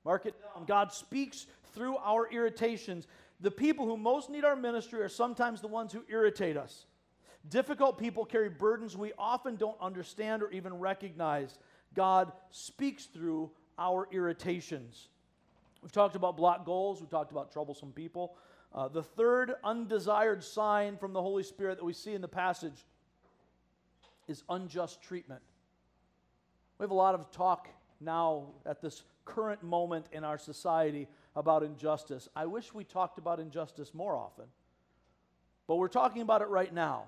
[0.05, 0.65] Mark it down.
[0.65, 3.07] God speaks through our irritations.
[3.41, 6.85] The people who most need our ministry are sometimes the ones who irritate us.
[7.49, 11.57] Difficult people carry burdens we often don't understand or even recognize.
[11.95, 15.09] God speaks through our irritations.
[15.81, 18.35] We've talked about block goals, we've talked about troublesome people.
[18.73, 22.85] Uh, the third undesired sign from the Holy Spirit that we see in the passage
[24.27, 25.41] is unjust treatment.
[26.77, 27.67] We have a lot of talk
[27.99, 32.29] now at this current moment in our society about injustice.
[32.35, 34.45] I wish we talked about injustice more often,
[35.67, 37.05] but we're talking about it right now.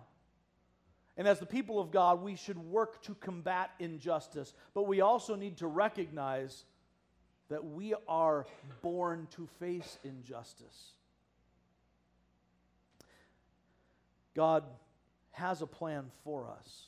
[1.16, 5.36] And as the people of God, we should work to combat injustice, but we also
[5.36, 6.66] need to recognize
[7.50, 8.48] that we are
[8.82, 10.94] born to face injustice.
[14.36, 14.64] God
[15.32, 16.88] has a plan for us.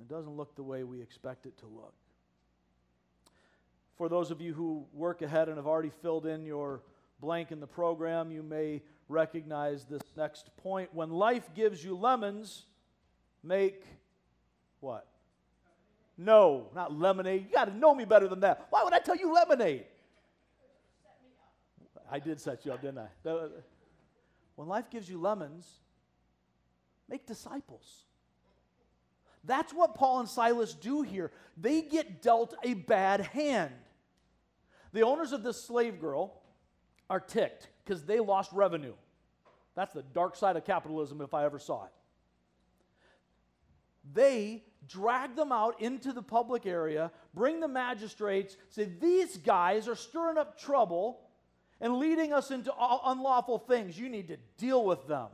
[0.00, 1.94] It doesn't look the way we expect it to look.
[3.96, 6.82] For those of you who work ahead and have already filled in your
[7.20, 10.92] blank in the program, you may recognize this next point.
[10.92, 12.64] When life gives you lemons,
[13.42, 13.84] make
[14.80, 15.06] what?
[16.18, 17.46] No, not lemonade.
[17.48, 18.66] You got to know me better than that.
[18.70, 19.84] Why would I tell you lemonade?
[22.10, 23.08] I did set you up, didn't I?
[24.56, 25.66] When life gives you lemons,
[27.08, 28.04] make disciples.
[29.44, 31.32] That's what Paul and Silas do here.
[31.56, 33.72] They get dealt a bad hand.
[34.92, 36.42] The owners of this slave girl
[37.08, 38.94] are ticked because they lost revenue.
[39.74, 41.92] That's the dark side of capitalism if I ever saw it.
[44.10, 49.94] They drag them out into the public area, bring the magistrates, say, These guys are
[49.94, 51.20] stirring up trouble
[51.80, 53.98] and leading us into unlawful things.
[53.98, 55.28] You need to deal with them.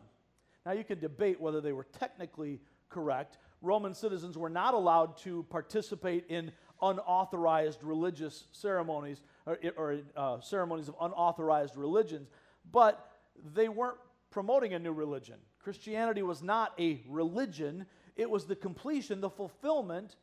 [0.66, 5.44] Now, you can debate whether they were technically correct, Roman citizens were not allowed to
[5.44, 12.28] participate in unauthorized religious ceremonies or, or uh, ceremonies of unauthorized religions,
[12.70, 13.10] but
[13.54, 13.98] they weren't
[14.30, 15.36] promoting a new religion.
[15.58, 17.86] Christianity was not a religion,
[18.18, 20.16] it was the completion, the fulfillment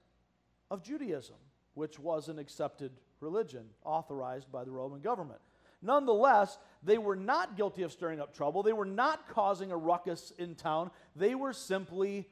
[0.70, 1.38] of Judaism,
[1.74, 2.92] which was an accepted
[3.22, 5.40] religion authorized by the Roman government.
[5.82, 8.64] Nonetheless, they were not guilty of stirring up trouble.
[8.64, 10.92] They were not causing a ruckus in town.
[11.16, 12.28] They were simply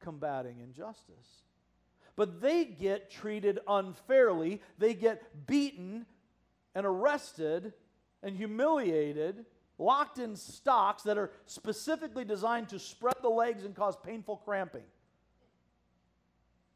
[0.00, 1.44] combating injustice.
[2.16, 6.04] But they get treated unfairly, they get beaten
[6.74, 7.72] and arrested
[8.22, 9.46] and humiliated,
[9.80, 14.84] locked in stocks that are specifically designed to spread the legs and cause painful cramping.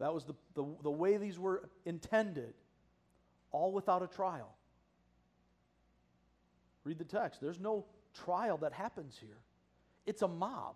[0.01, 2.55] That was the, the, the way these were intended,
[3.53, 4.53] all without a trial.
[6.83, 7.41] Read the text.
[7.41, 7.85] There's no
[8.25, 9.39] trial that happens here.
[10.07, 10.75] It's a mob.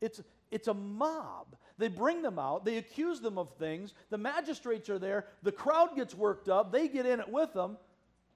[0.00, 0.20] It's,
[0.50, 1.56] it's a mob.
[1.78, 3.94] They bring them out, they accuse them of things.
[4.10, 7.78] The magistrates are there, the crowd gets worked up, they get in it with them.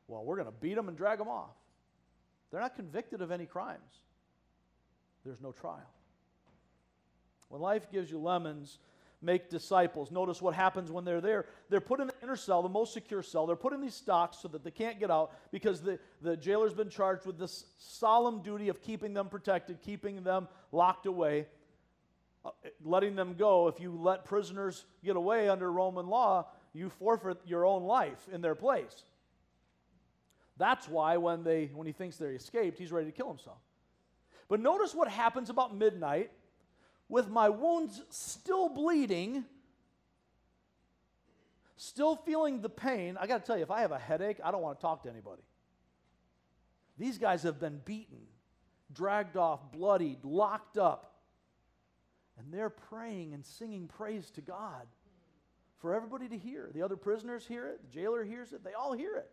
[0.09, 1.51] Well, we're going to beat them and drag them off.
[2.51, 4.03] They're not convicted of any crimes,
[5.25, 5.91] there's no trial.
[7.49, 8.79] When life gives you lemons,
[9.23, 10.11] make disciples.
[10.11, 11.47] Notice what happens when they're there.
[11.69, 13.47] They're put in the inner cell, the most secure cell.
[13.47, 16.75] They're put in these stocks so that they can't get out because the, the jailer's
[16.75, 21.47] been charged with this solemn duty of keeping them protected, keeping them locked away.
[22.45, 22.51] Uh,
[22.85, 27.65] letting them go, if you let prisoners get away under Roman law, you forfeit your
[27.67, 29.05] own life in their place.
[30.59, 33.59] That's why when, they, when he thinks they escaped, he's ready to kill himself.
[34.49, 36.31] But notice what happens about midnight
[37.09, 39.45] with my wounds still bleeding,
[41.77, 43.17] still feeling the pain.
[43.21, 45.03] I got to tell you, if I have a headache, I don't want to talk
[45.03, 45.43] to anybody.
[46.99, 48.19] These guys have been beaten,
[48.93, 51.13] dragged off, bloodied, locked up.
[52.39, 54.87] And they're praying and singing praise to God
[55.79, 56.71] for everybody to hear.
[56.75, 59.31] The other prisoners hear it, the jailer hears it, they all hear it.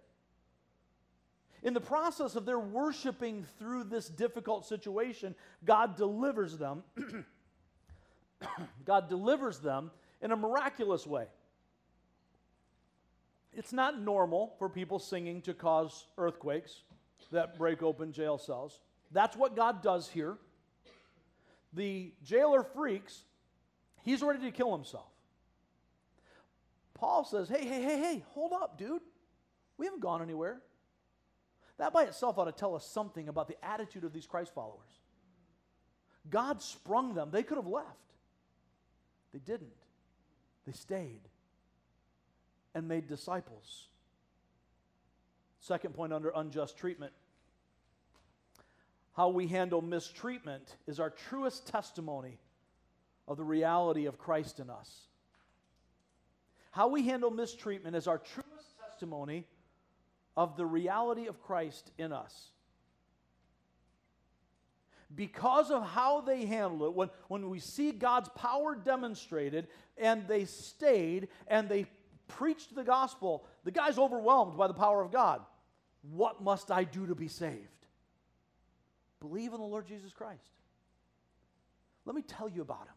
[1.64, 5.34] In the process of their worshiping through this difficult situation,
[5.66, 6.84] God delivers them.
[8.86, 9.89] God delivers them
[10.22, 11.26] in a miraculous way.
[13.53, 16.84] It's not normal for people singing to cause earthquakes
[17.32, 18.82] that break open jail cells.
[19.11, 20.38] That's what God does here
[21.74, 23.24] the jailer freaks,
[24.03, 25.09] he's ready to kill himself.
[26.93, 29.01] Paul says, Hey, hey, hey, hey, hold up, dude.
[29.78, 30.61] We haven't gone anywhere.
[31.84, 35.01] That by itself ought to tell us something about the attitude of these Christ followers.
[36.29, 37.27] God sprung them.
[37.29, 38.13] They could have left.
[39.34, 39.67] They didn't.
[40.65, 41.19] They stayed
[42.73, 43.89] and made disciples.
[45.59, 47.11] Second point under unjust treatment
[49.11, 52.39] how we handle mistreatment is our truest testimony
[53.27, 55.07] of the reality of Christ in us.
[56.71, 59.47] How we handle mistreatment is our truest testimony
[60.36, 62.49] of the reality of Christ in us.
[65.15, 69.67] Because of how they handled it, when, when we see God's power demonstrated
[69.97, 71.86] and they stayed and they
[72.27, 75.41] preached the gospel, the guy's overwhelmed by the power of God.
[76.11, 77.59] What must I do to be saved?
[79.19, 80.41] Believe in the Lord Jesus Christ.
[82.05, 82.95] Let me tell you about him.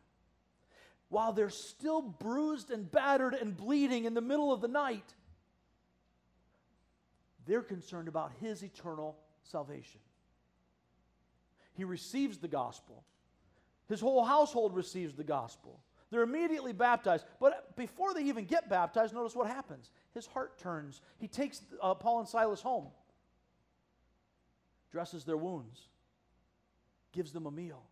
[1.09, 5.15] While they're still bruised and battered and bleeding in the middle of the night,
[7.47, 10.01] they're concerned about his eternal salvation.
[11.75, 13.05] He receives the gospel.
[13.89, 15.81] His whole household receives the gospel.
[16.11, 17.25] They're immediately baptized.
[17.41, 19.91] But before they even get baptized, notice what happens.
[20.15, 21.01] His heart turns.
[21.19, 22.89] He takes uh, Paul and Silas home,
[24.91, 25.89] dresses their wounds,
[27.13, 27.83] gives them a meal.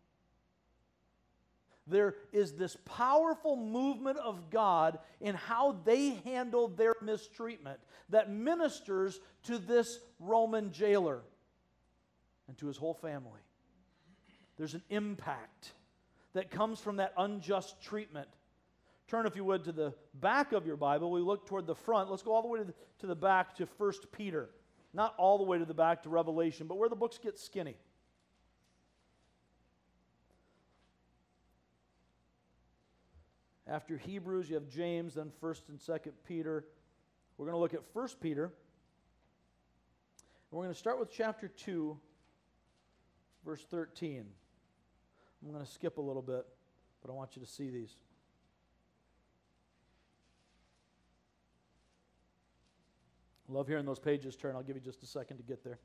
[1.87, 7.79] There is this powerful movement of God in how they handle their mistreatment
[8.09, 11.23] that ministers to this Roman jailer
[12.49, 13.41] and to his whole family.
[14.57, 15.73] There's an impact
[16.33, 18.29] that comes from that unjust treatment.
[19.09, 21.11] Turn, if you would, to the back of your Bible.
[21.11, 22.11] We look toward the front.
[22.11, 24.49] Let's go all the way to the, to the back to 1 Peter.
[24.95, 27.77] Not all the way to the back to Revelation, but where the books get skinny.
[33.75, 36.65] After Hebrews, you have James, then 1st and 2nd Peter.
[37.37, 38.53] We're going to look at 1st Peter.
[40.53, 41.99] We're going to start with chapter 2,
[43.45, 44.27] verse 13.
[45.43, 46.47] I'm going to skip a little bit,
[47.03, 47.97] but I want you to see these.
[53.49, 54.55] Love hearing those pages turn.
[54.55, 55.81] I'll give you just a second to get there.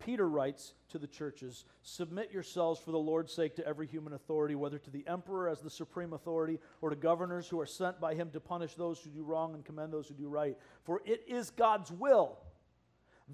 [0.00, 4.54] Peter writes to the churches Submit yourselves for the Lord's sake to every human authority,
[4.54, 8.14] whether to the emperor as the supreme authority, or to governors who are sent by
[8.14, 10.56] him to punish those who do wrong and commend those who do right.
[10.84, 12.38] For it is God's will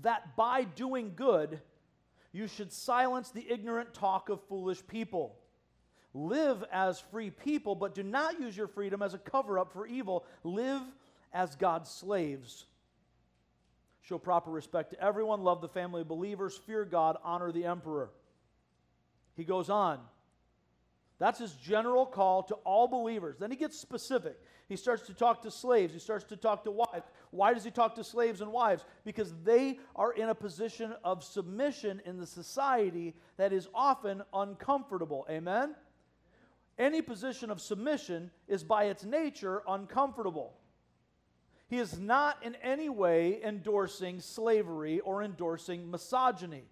[0.02, 1.60] that by doing good,
[2.32, 5.36] you should silence the ignorant talk of foolish people.
[6.12, 9.86] Live as free people, but do not use your freedom as a cover up for
[9.86, 10.24] evil.
[10.44, 10.82] Live
[11.32, 12.66] as God's slaves.
[14.09, 18.11] Show proper respect to everyone, love the family of believers, fear God, honor the emperor.
[19.34, 19.98] He goes on.
[21.18, 23.36] That's his general call to all believers.
[23.40, 24.38] Then he gets specific.
[24.68, 25.92] He starts to talk to slaves.
[25.92, 27.07] He starts to talk to wives.
[27.30, 28.84] Why does he talk to slaves and wives?
[29.04, 35.26] Because they are in a position of submission in the society that is often uncomfortable.
[35.28, 35.74] Amen?
[36.78, 40.52] Any position of submission is by its nature uncomfortable.
[41.68, 46.64] He is not in any way endorsing slavery or endorsing misogyny.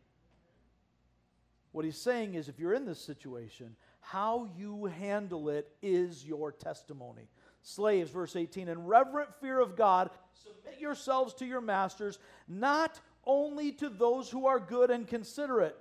[1.72, 6.52] What he's saying is if you're in this situation, how you handle it is your
[6.52, 7.28] testimony.
[7.62, 13.72] Slaves, verse 18, in reverent fear of God, submit yourselves to your masters, not only
[13.72, 15.76] to those who are good and considerate,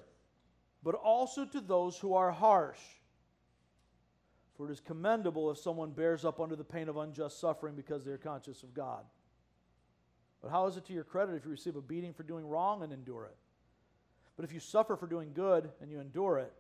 [0.82, 2.80] but also to those who are harsh.
[4.56, 8.06] For it is commendable if someone bears up under the pain of unjust suffering because
[8.06, 9.04] they are conscious of God.
[10.42, 12.84] But how is it to your credit if you receive a beating for doing wrong
[12.84, 13.36] and endure it?
[14.36, 16.54] But if you suffer for doing good and you endure it,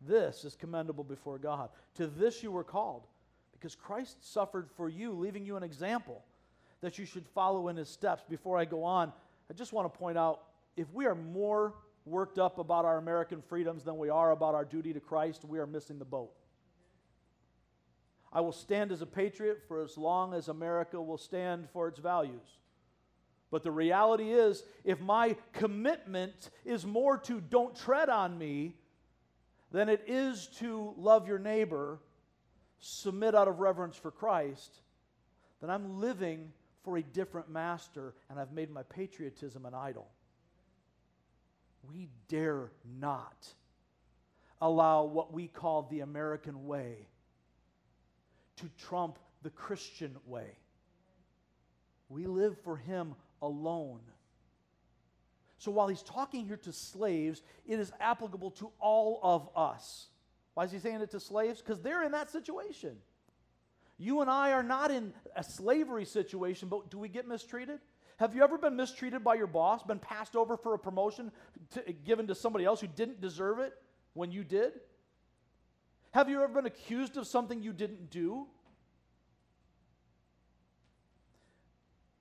[0.00, 1.70] this is commendable before God.
[1.94, 3.06] To this you were called
[3.52, 6.22] because Christ suffered for you, leaving you an example
[6.82, 8.22] that you should follow in his steps.
[8.28, 9.12] Before I go on,
[9.50, 10.42] I just want to point out
[10.76, 11.74] if we are more
[12.04, 15.58] worked up about our American freedoms than we are about our duty to Christ, we
[15.58, 16.30] are missing the boat.
[18.34, 22.00] I will stand as a patriot for as long as America will stand for its
[22.00, 22.58] values.
[23.50, 28.74] But the reality is, if my commitment is more to don't tread on me
[29.70, 32.00] than it is to love your neighbor
[32.80, 34.80] submit out of reverence for Christ,
[35.60, 40.08] then I'm living for a different master and I've made my patriotism an idol.
[41.88, 43.46] We dare not
[44.60, 47.06] allow what we call the American way
[48.56, 50.58] to trump the Christian way.
[52.08, 54.00] We live for Him alone.
[55.58, 60.08] So while he's talking here to slaves, it is applicable to all of us.
[60.52, 61.62] Why is he saying it to slaves?
[61.62, 62.96] Because they're in that situation.
[63.96, 67.78] You and I are not in a slavery situation, but do we get mistreated?
[68.18, 71.32] Have you ever been mistreated by your boss, been passed over for a promotion
[71.72, 73.72] to, given to somebody else who didn't deserve it
[74.12, 74.72] when you did?
[76.14, 78.46] Have you ever been accused of something you didn't do?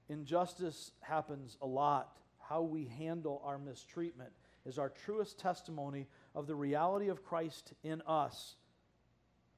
[0.10, 2.18] Injustice happens a lot.
[2.40, 4.32] How we handle our mistreatment
[4.66, 8.56] is our truest testimony of the reality of Christ in us.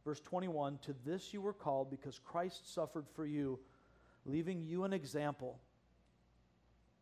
[0.03, 3.57] Verse 21 To this you were called because Christ suffered for you,
[4.25, 5.61] leaving you an example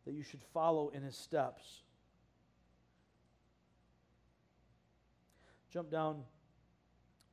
[0.04, 1.82] that you should follow in his steps.
[5.72, 6.22] Jump down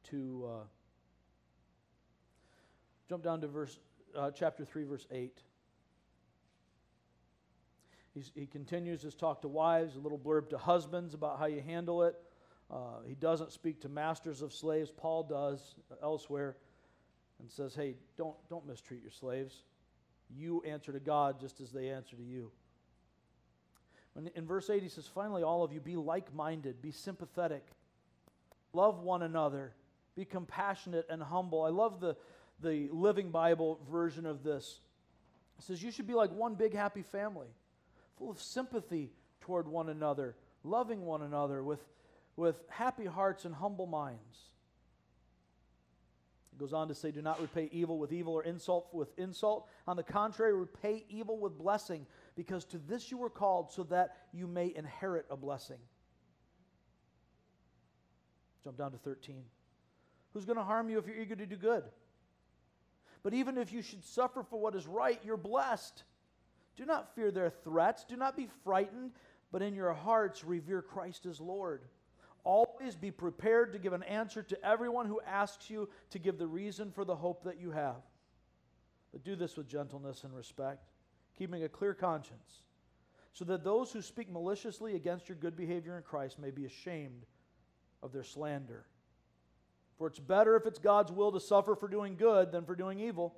[0.09, 0.63] to uh,
[3.07, 3.79] jump down to verse
[4.17, 5.41] uh, chapter three, verse eight.
[8.13, 11.61] He's, he continues his talk to wives, a little blurb to husbands about how you
[11.61, 12.15] handle it.
[12.69, 14.91] Uh, he doesn't speak to masters of slaves.
[14.95, 16.57] Paul does elsewhere
[17.39, 19.63] and says, hey, don't, don't mistreat your slaves.
[20.29, 22.51] You answer to God just as they answer to you.
[24.35, 27.65] In verse 8, he says, finally, all of you, be like minded, be sympathetic,
[28.73, 29.73] love one another,
[30.15, 31.63] be compassionate and humble.
[31.63, 32.15] I love the,
[32.61, 34.79] the Living Bible version of this.
[35.59, 37.47] It says, you should be like one big happy family
[38.17, 41.79] full of sympathy toward one another, loving one another with,
[42.35, 44.49] with happy hearts and humble minds.
[46.53, 49.67] It goes on to say, Do not repay evil with evil or insult with insult.
[49.87, 52.05] On the contrary, repay evil with blessing,
[52.35, 55.79] because to this you were called, so that you may inherit a blessing.
[58.63, 59.43] Jump down to 13.
[60.33, 61.83] Who's going to harm you if you're eager to do good?
[63.23, 66.03] But even if you should suffer for what is right, you're blessed.
[66.75, 68.03] Do not fear their threats.
[68.03, 69.11] Do not be frightened,
[69.51, 71.83] but in your hearts revere Christ as Lord.
[72.43, 76.47] Always be prepared to give an answer to everyone who asks you to give the
[76.47, 78.01] reason for the hope that you have.
[79.11, 80.89] But do this with gentleness and respect,
[81.37, 82.63] keeping a clear conscience,
[83.33, 87.25] so that those who speak maliciously against your good behavior in Christ may be ashamed
[88.01, 88.85] of their slander.
[90.01, 92.99] For it's better if it's God's will to suffer for doing good than for doing
[92.99, 93.35] evil.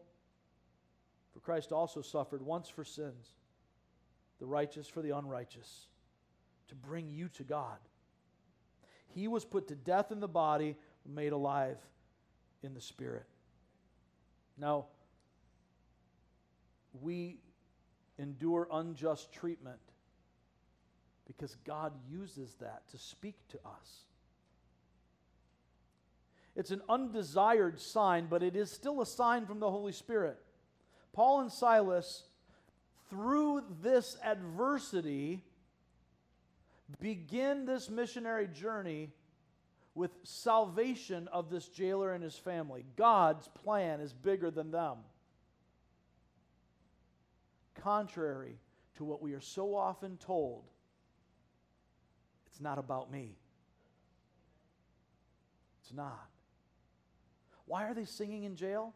[1.34, 3.34] For Christ also suffered once for sins,
[4.40, 5.88] the righteous for the unrighteous,
[6.70, 7.80] to bring you to God.
[9.14, 11.80] He was put to death in the body, made alive
[12.64, 13.26] in the spirit.
[14.58, 14.86] Now,
[17.02, 17.40] we
[18.18, 19.82] endure unjust treatment
[21.28, 24.06] because God uses that to speak to us.
[26.56, 30.38] It's an undesired sign, but it is still a sign from the Holy Spirit.
[31.12, 32.24] Paul and Silas,
[33.10, 35.44] through this adversity,
[37.00, 39.10] begin this missionary journey
[39.96, 42.86] with salvation of this jailer and his family.
[42.96, 44.98] God's plan is bigger than them.
[47.82, 48.58] Contrary
[48.96, 50.64] to what we are so often told,
[52.48, 53.36] it's not about me.
[55.82, 56.30] It's not.
[57.66, 58.94] Why are they singing in jail?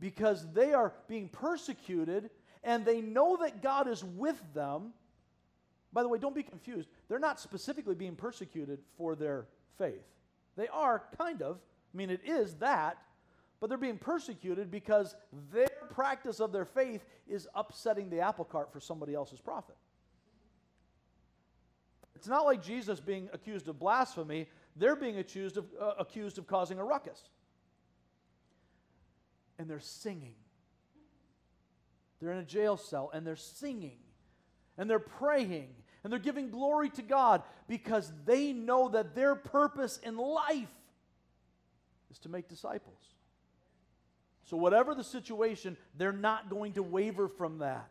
[0.00, 2.30] because they are being persecuted
[2.62, 4.92] and they know that God is with them.
[5.92, 6.88] By the way, don't be confused.
[7.08, 9.46] They're not specifically being persecuted for their
[9.78, 10.04] faith.
[10.56, 11.58] They are, kind of.
[11.94, 12.98] I mean, it is that,
[13.60, 15.14] but they're being persecuted because
[15.52, 19.76] their practice of their faith is upsetting the apple cart for somebody else's profit.
[22.14, 26.46] It's not like Jesus being accused of blasphemy, they're being accused of, uh, accused of
[26.46, 27.20] causing a ruckus
[29.58, 30.34] and they're singing.
[32.20, 33.98] They're in a jail cell and they're singing
[34.78, 35.68] and they're praying
[36.04, 40.68] and they're giving glory to God because they know that their purpose in life
[42.10, 43.14] is to make disciples.
[44.44, 47.90] So, whatever the situation, they're not going to waver from that.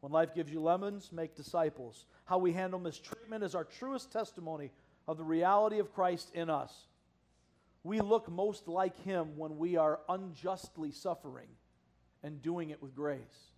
[0.00, 2.06] When life gives you lemons, make disciples.
[2.24, 4.70] How we handle mistreatment is our truest testimony
[5.08, 6.72] of the reality of Christ in us.
[7.82, 11.48] We look most like Him when we are unjustly suffering
[12.22, 13.52] and doing it with grace.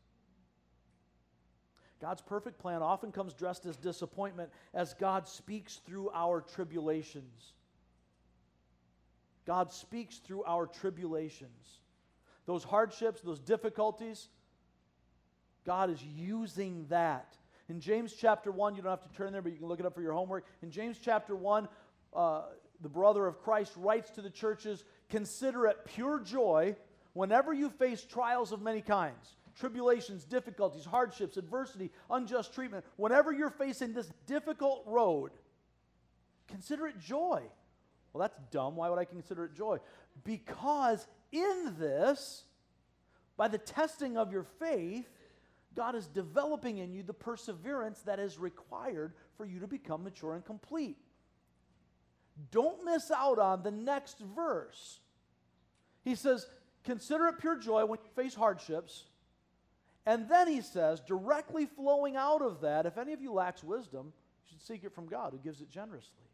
[2.01, 7.53] God's perfect plan often comes dressed as disappointment as God speaks through our tribulations.
[9.45, 11.81] God speaks through our tribulations.
[12.47, 14.29] Those hardships, those difficulties,
[15.67, 17.35] God is using that.
[17.71, 19.87] In James chapter 1, you don't have to turn there, but you can look it
[19.87, 20.45] up for your homework.
[20.61, 21.69] In James chapter 1,
[22.13, 22.43] uh,
[22.81, 26.75] the brother of Christ, writes to the churches Consider it pure joy
[27.13, 32.85] whenever you face trials of many kinds tribulations, difficulties, hardships, adversity, unjust treatment.
[32.97, 35.31] Whenever you're facing this difficult road,
[36.49, 37.41] consider it joy.
[38.13, 38.75] Well, that's dumb.
[38.75, 39.79] Why would I consider it joy?
[40.25, 42.43] Because in this,
[43.37, 45.07] by the testing of your faith,
[45.77, 50.35] God is developing in you the perseverance that is required for you to become mature
[50.35, 50.97] and complete
[52.51, 55.01] don't miss out on the next verse.
[56.03, 56.47] He says,
[56.85, 59.05] Consider it pure joy when you face hardships.
[60.07, 64.15] And then he says, directly flowing out of that, if any of you lacks wisdom,
[64.47, 66.25] you should seek it from God who gives it generously.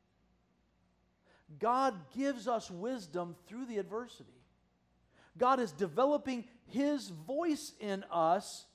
[1.58, 4.30] God gives us wisdom through the adversity.
[5.36, 8.66] God is developing His voice in us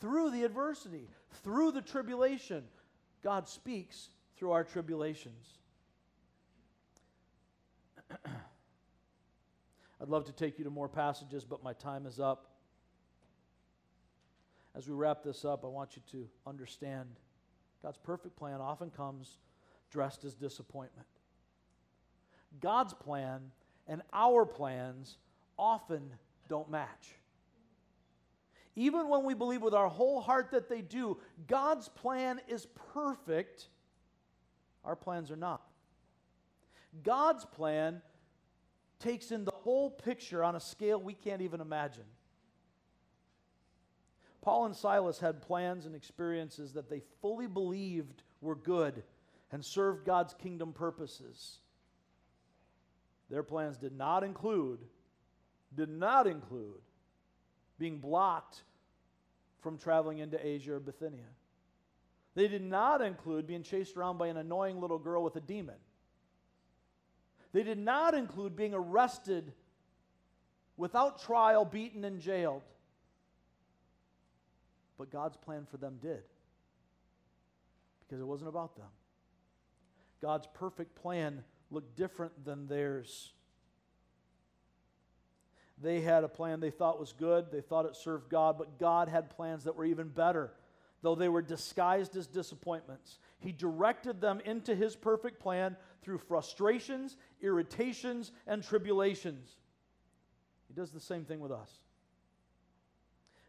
[0.00, 1.08] through the adversity,
[1.42, 2.64] through the tribulation.
[3.22, 5.58] God speaks through our tribulations.
[10.00, 12.52] I'd love to take you to more passages, but my time is up.
[14.74, 17.08] As we wrap this up, I want you to understand
[17.82, 19.38] God's perfect plan often comes
[19.90, 21.06] dressed as disappointment.
[22.60, 23.52] God's plan
[23.86, 25.16] and our plans
[25.58, 26.10] often
[26.48, 27.14] don't match.
[28.76, 31.16] Even when we believe with our whole heart that they do,
[31.46, 33.68] God's plan is perfect.
[34.84, 35.62] Our plans are not.
[37.02, 38.02] God's plan
[39.00, 42.04] takes in the whole picture on a scale we can't even imagine.
[44.42, 49.02] Paul and Silas had plans and experiences that they fully believed were good
[49.50, 51.58] and served God's kingdom purposes.
[53.30, 54.80] Their plans did not include,
[55.74, 56.80] did not include
[57.78, 58.62] being blocked
[59.60, 61.26] from traveling into Asia or Bithynia.
[62.34, 65.76] They did not include being chased around by an annoying little girl with a demon.
[67.52, 69.52] They did not include being arrested
[70.76, 72.62] without trial, beaten, and jailed.
[74.98, 76.22] But God's plan for them did.
[78.00, 78.90] Because it wasn't about them.
[80.20, 83.32] God's perfect plan looked different than theirs.
[85.82, 89.08] They had a plan they thought was good, they thought it served God, but God
[89.08, 90.52] had plans that were even better,
[91.02, 93.18] though they were disguised as disappointments.
[93.38, 99.56] He directed them into His perfect plan through frustrations, irritations, and tribulations.
[100.68, 101.70] He does the same thing with us.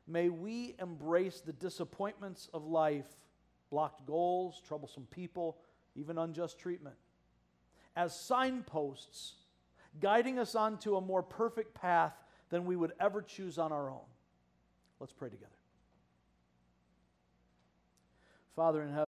[0.06, 3.08] May we embrace the disappointments of life,
[3.70, 5.58] blocked goals, troublesome people,
[5.96, 6.96] even unjust treatment,
[7.96, 9.34] as signposts
[10.00, 12.14] guiding us onto a more perfect path
[12.50, 14.06] than we would ever choose on our own.
[15.00, 15.52] Let's pray together.
[18.56, 19.06] Father in heaven,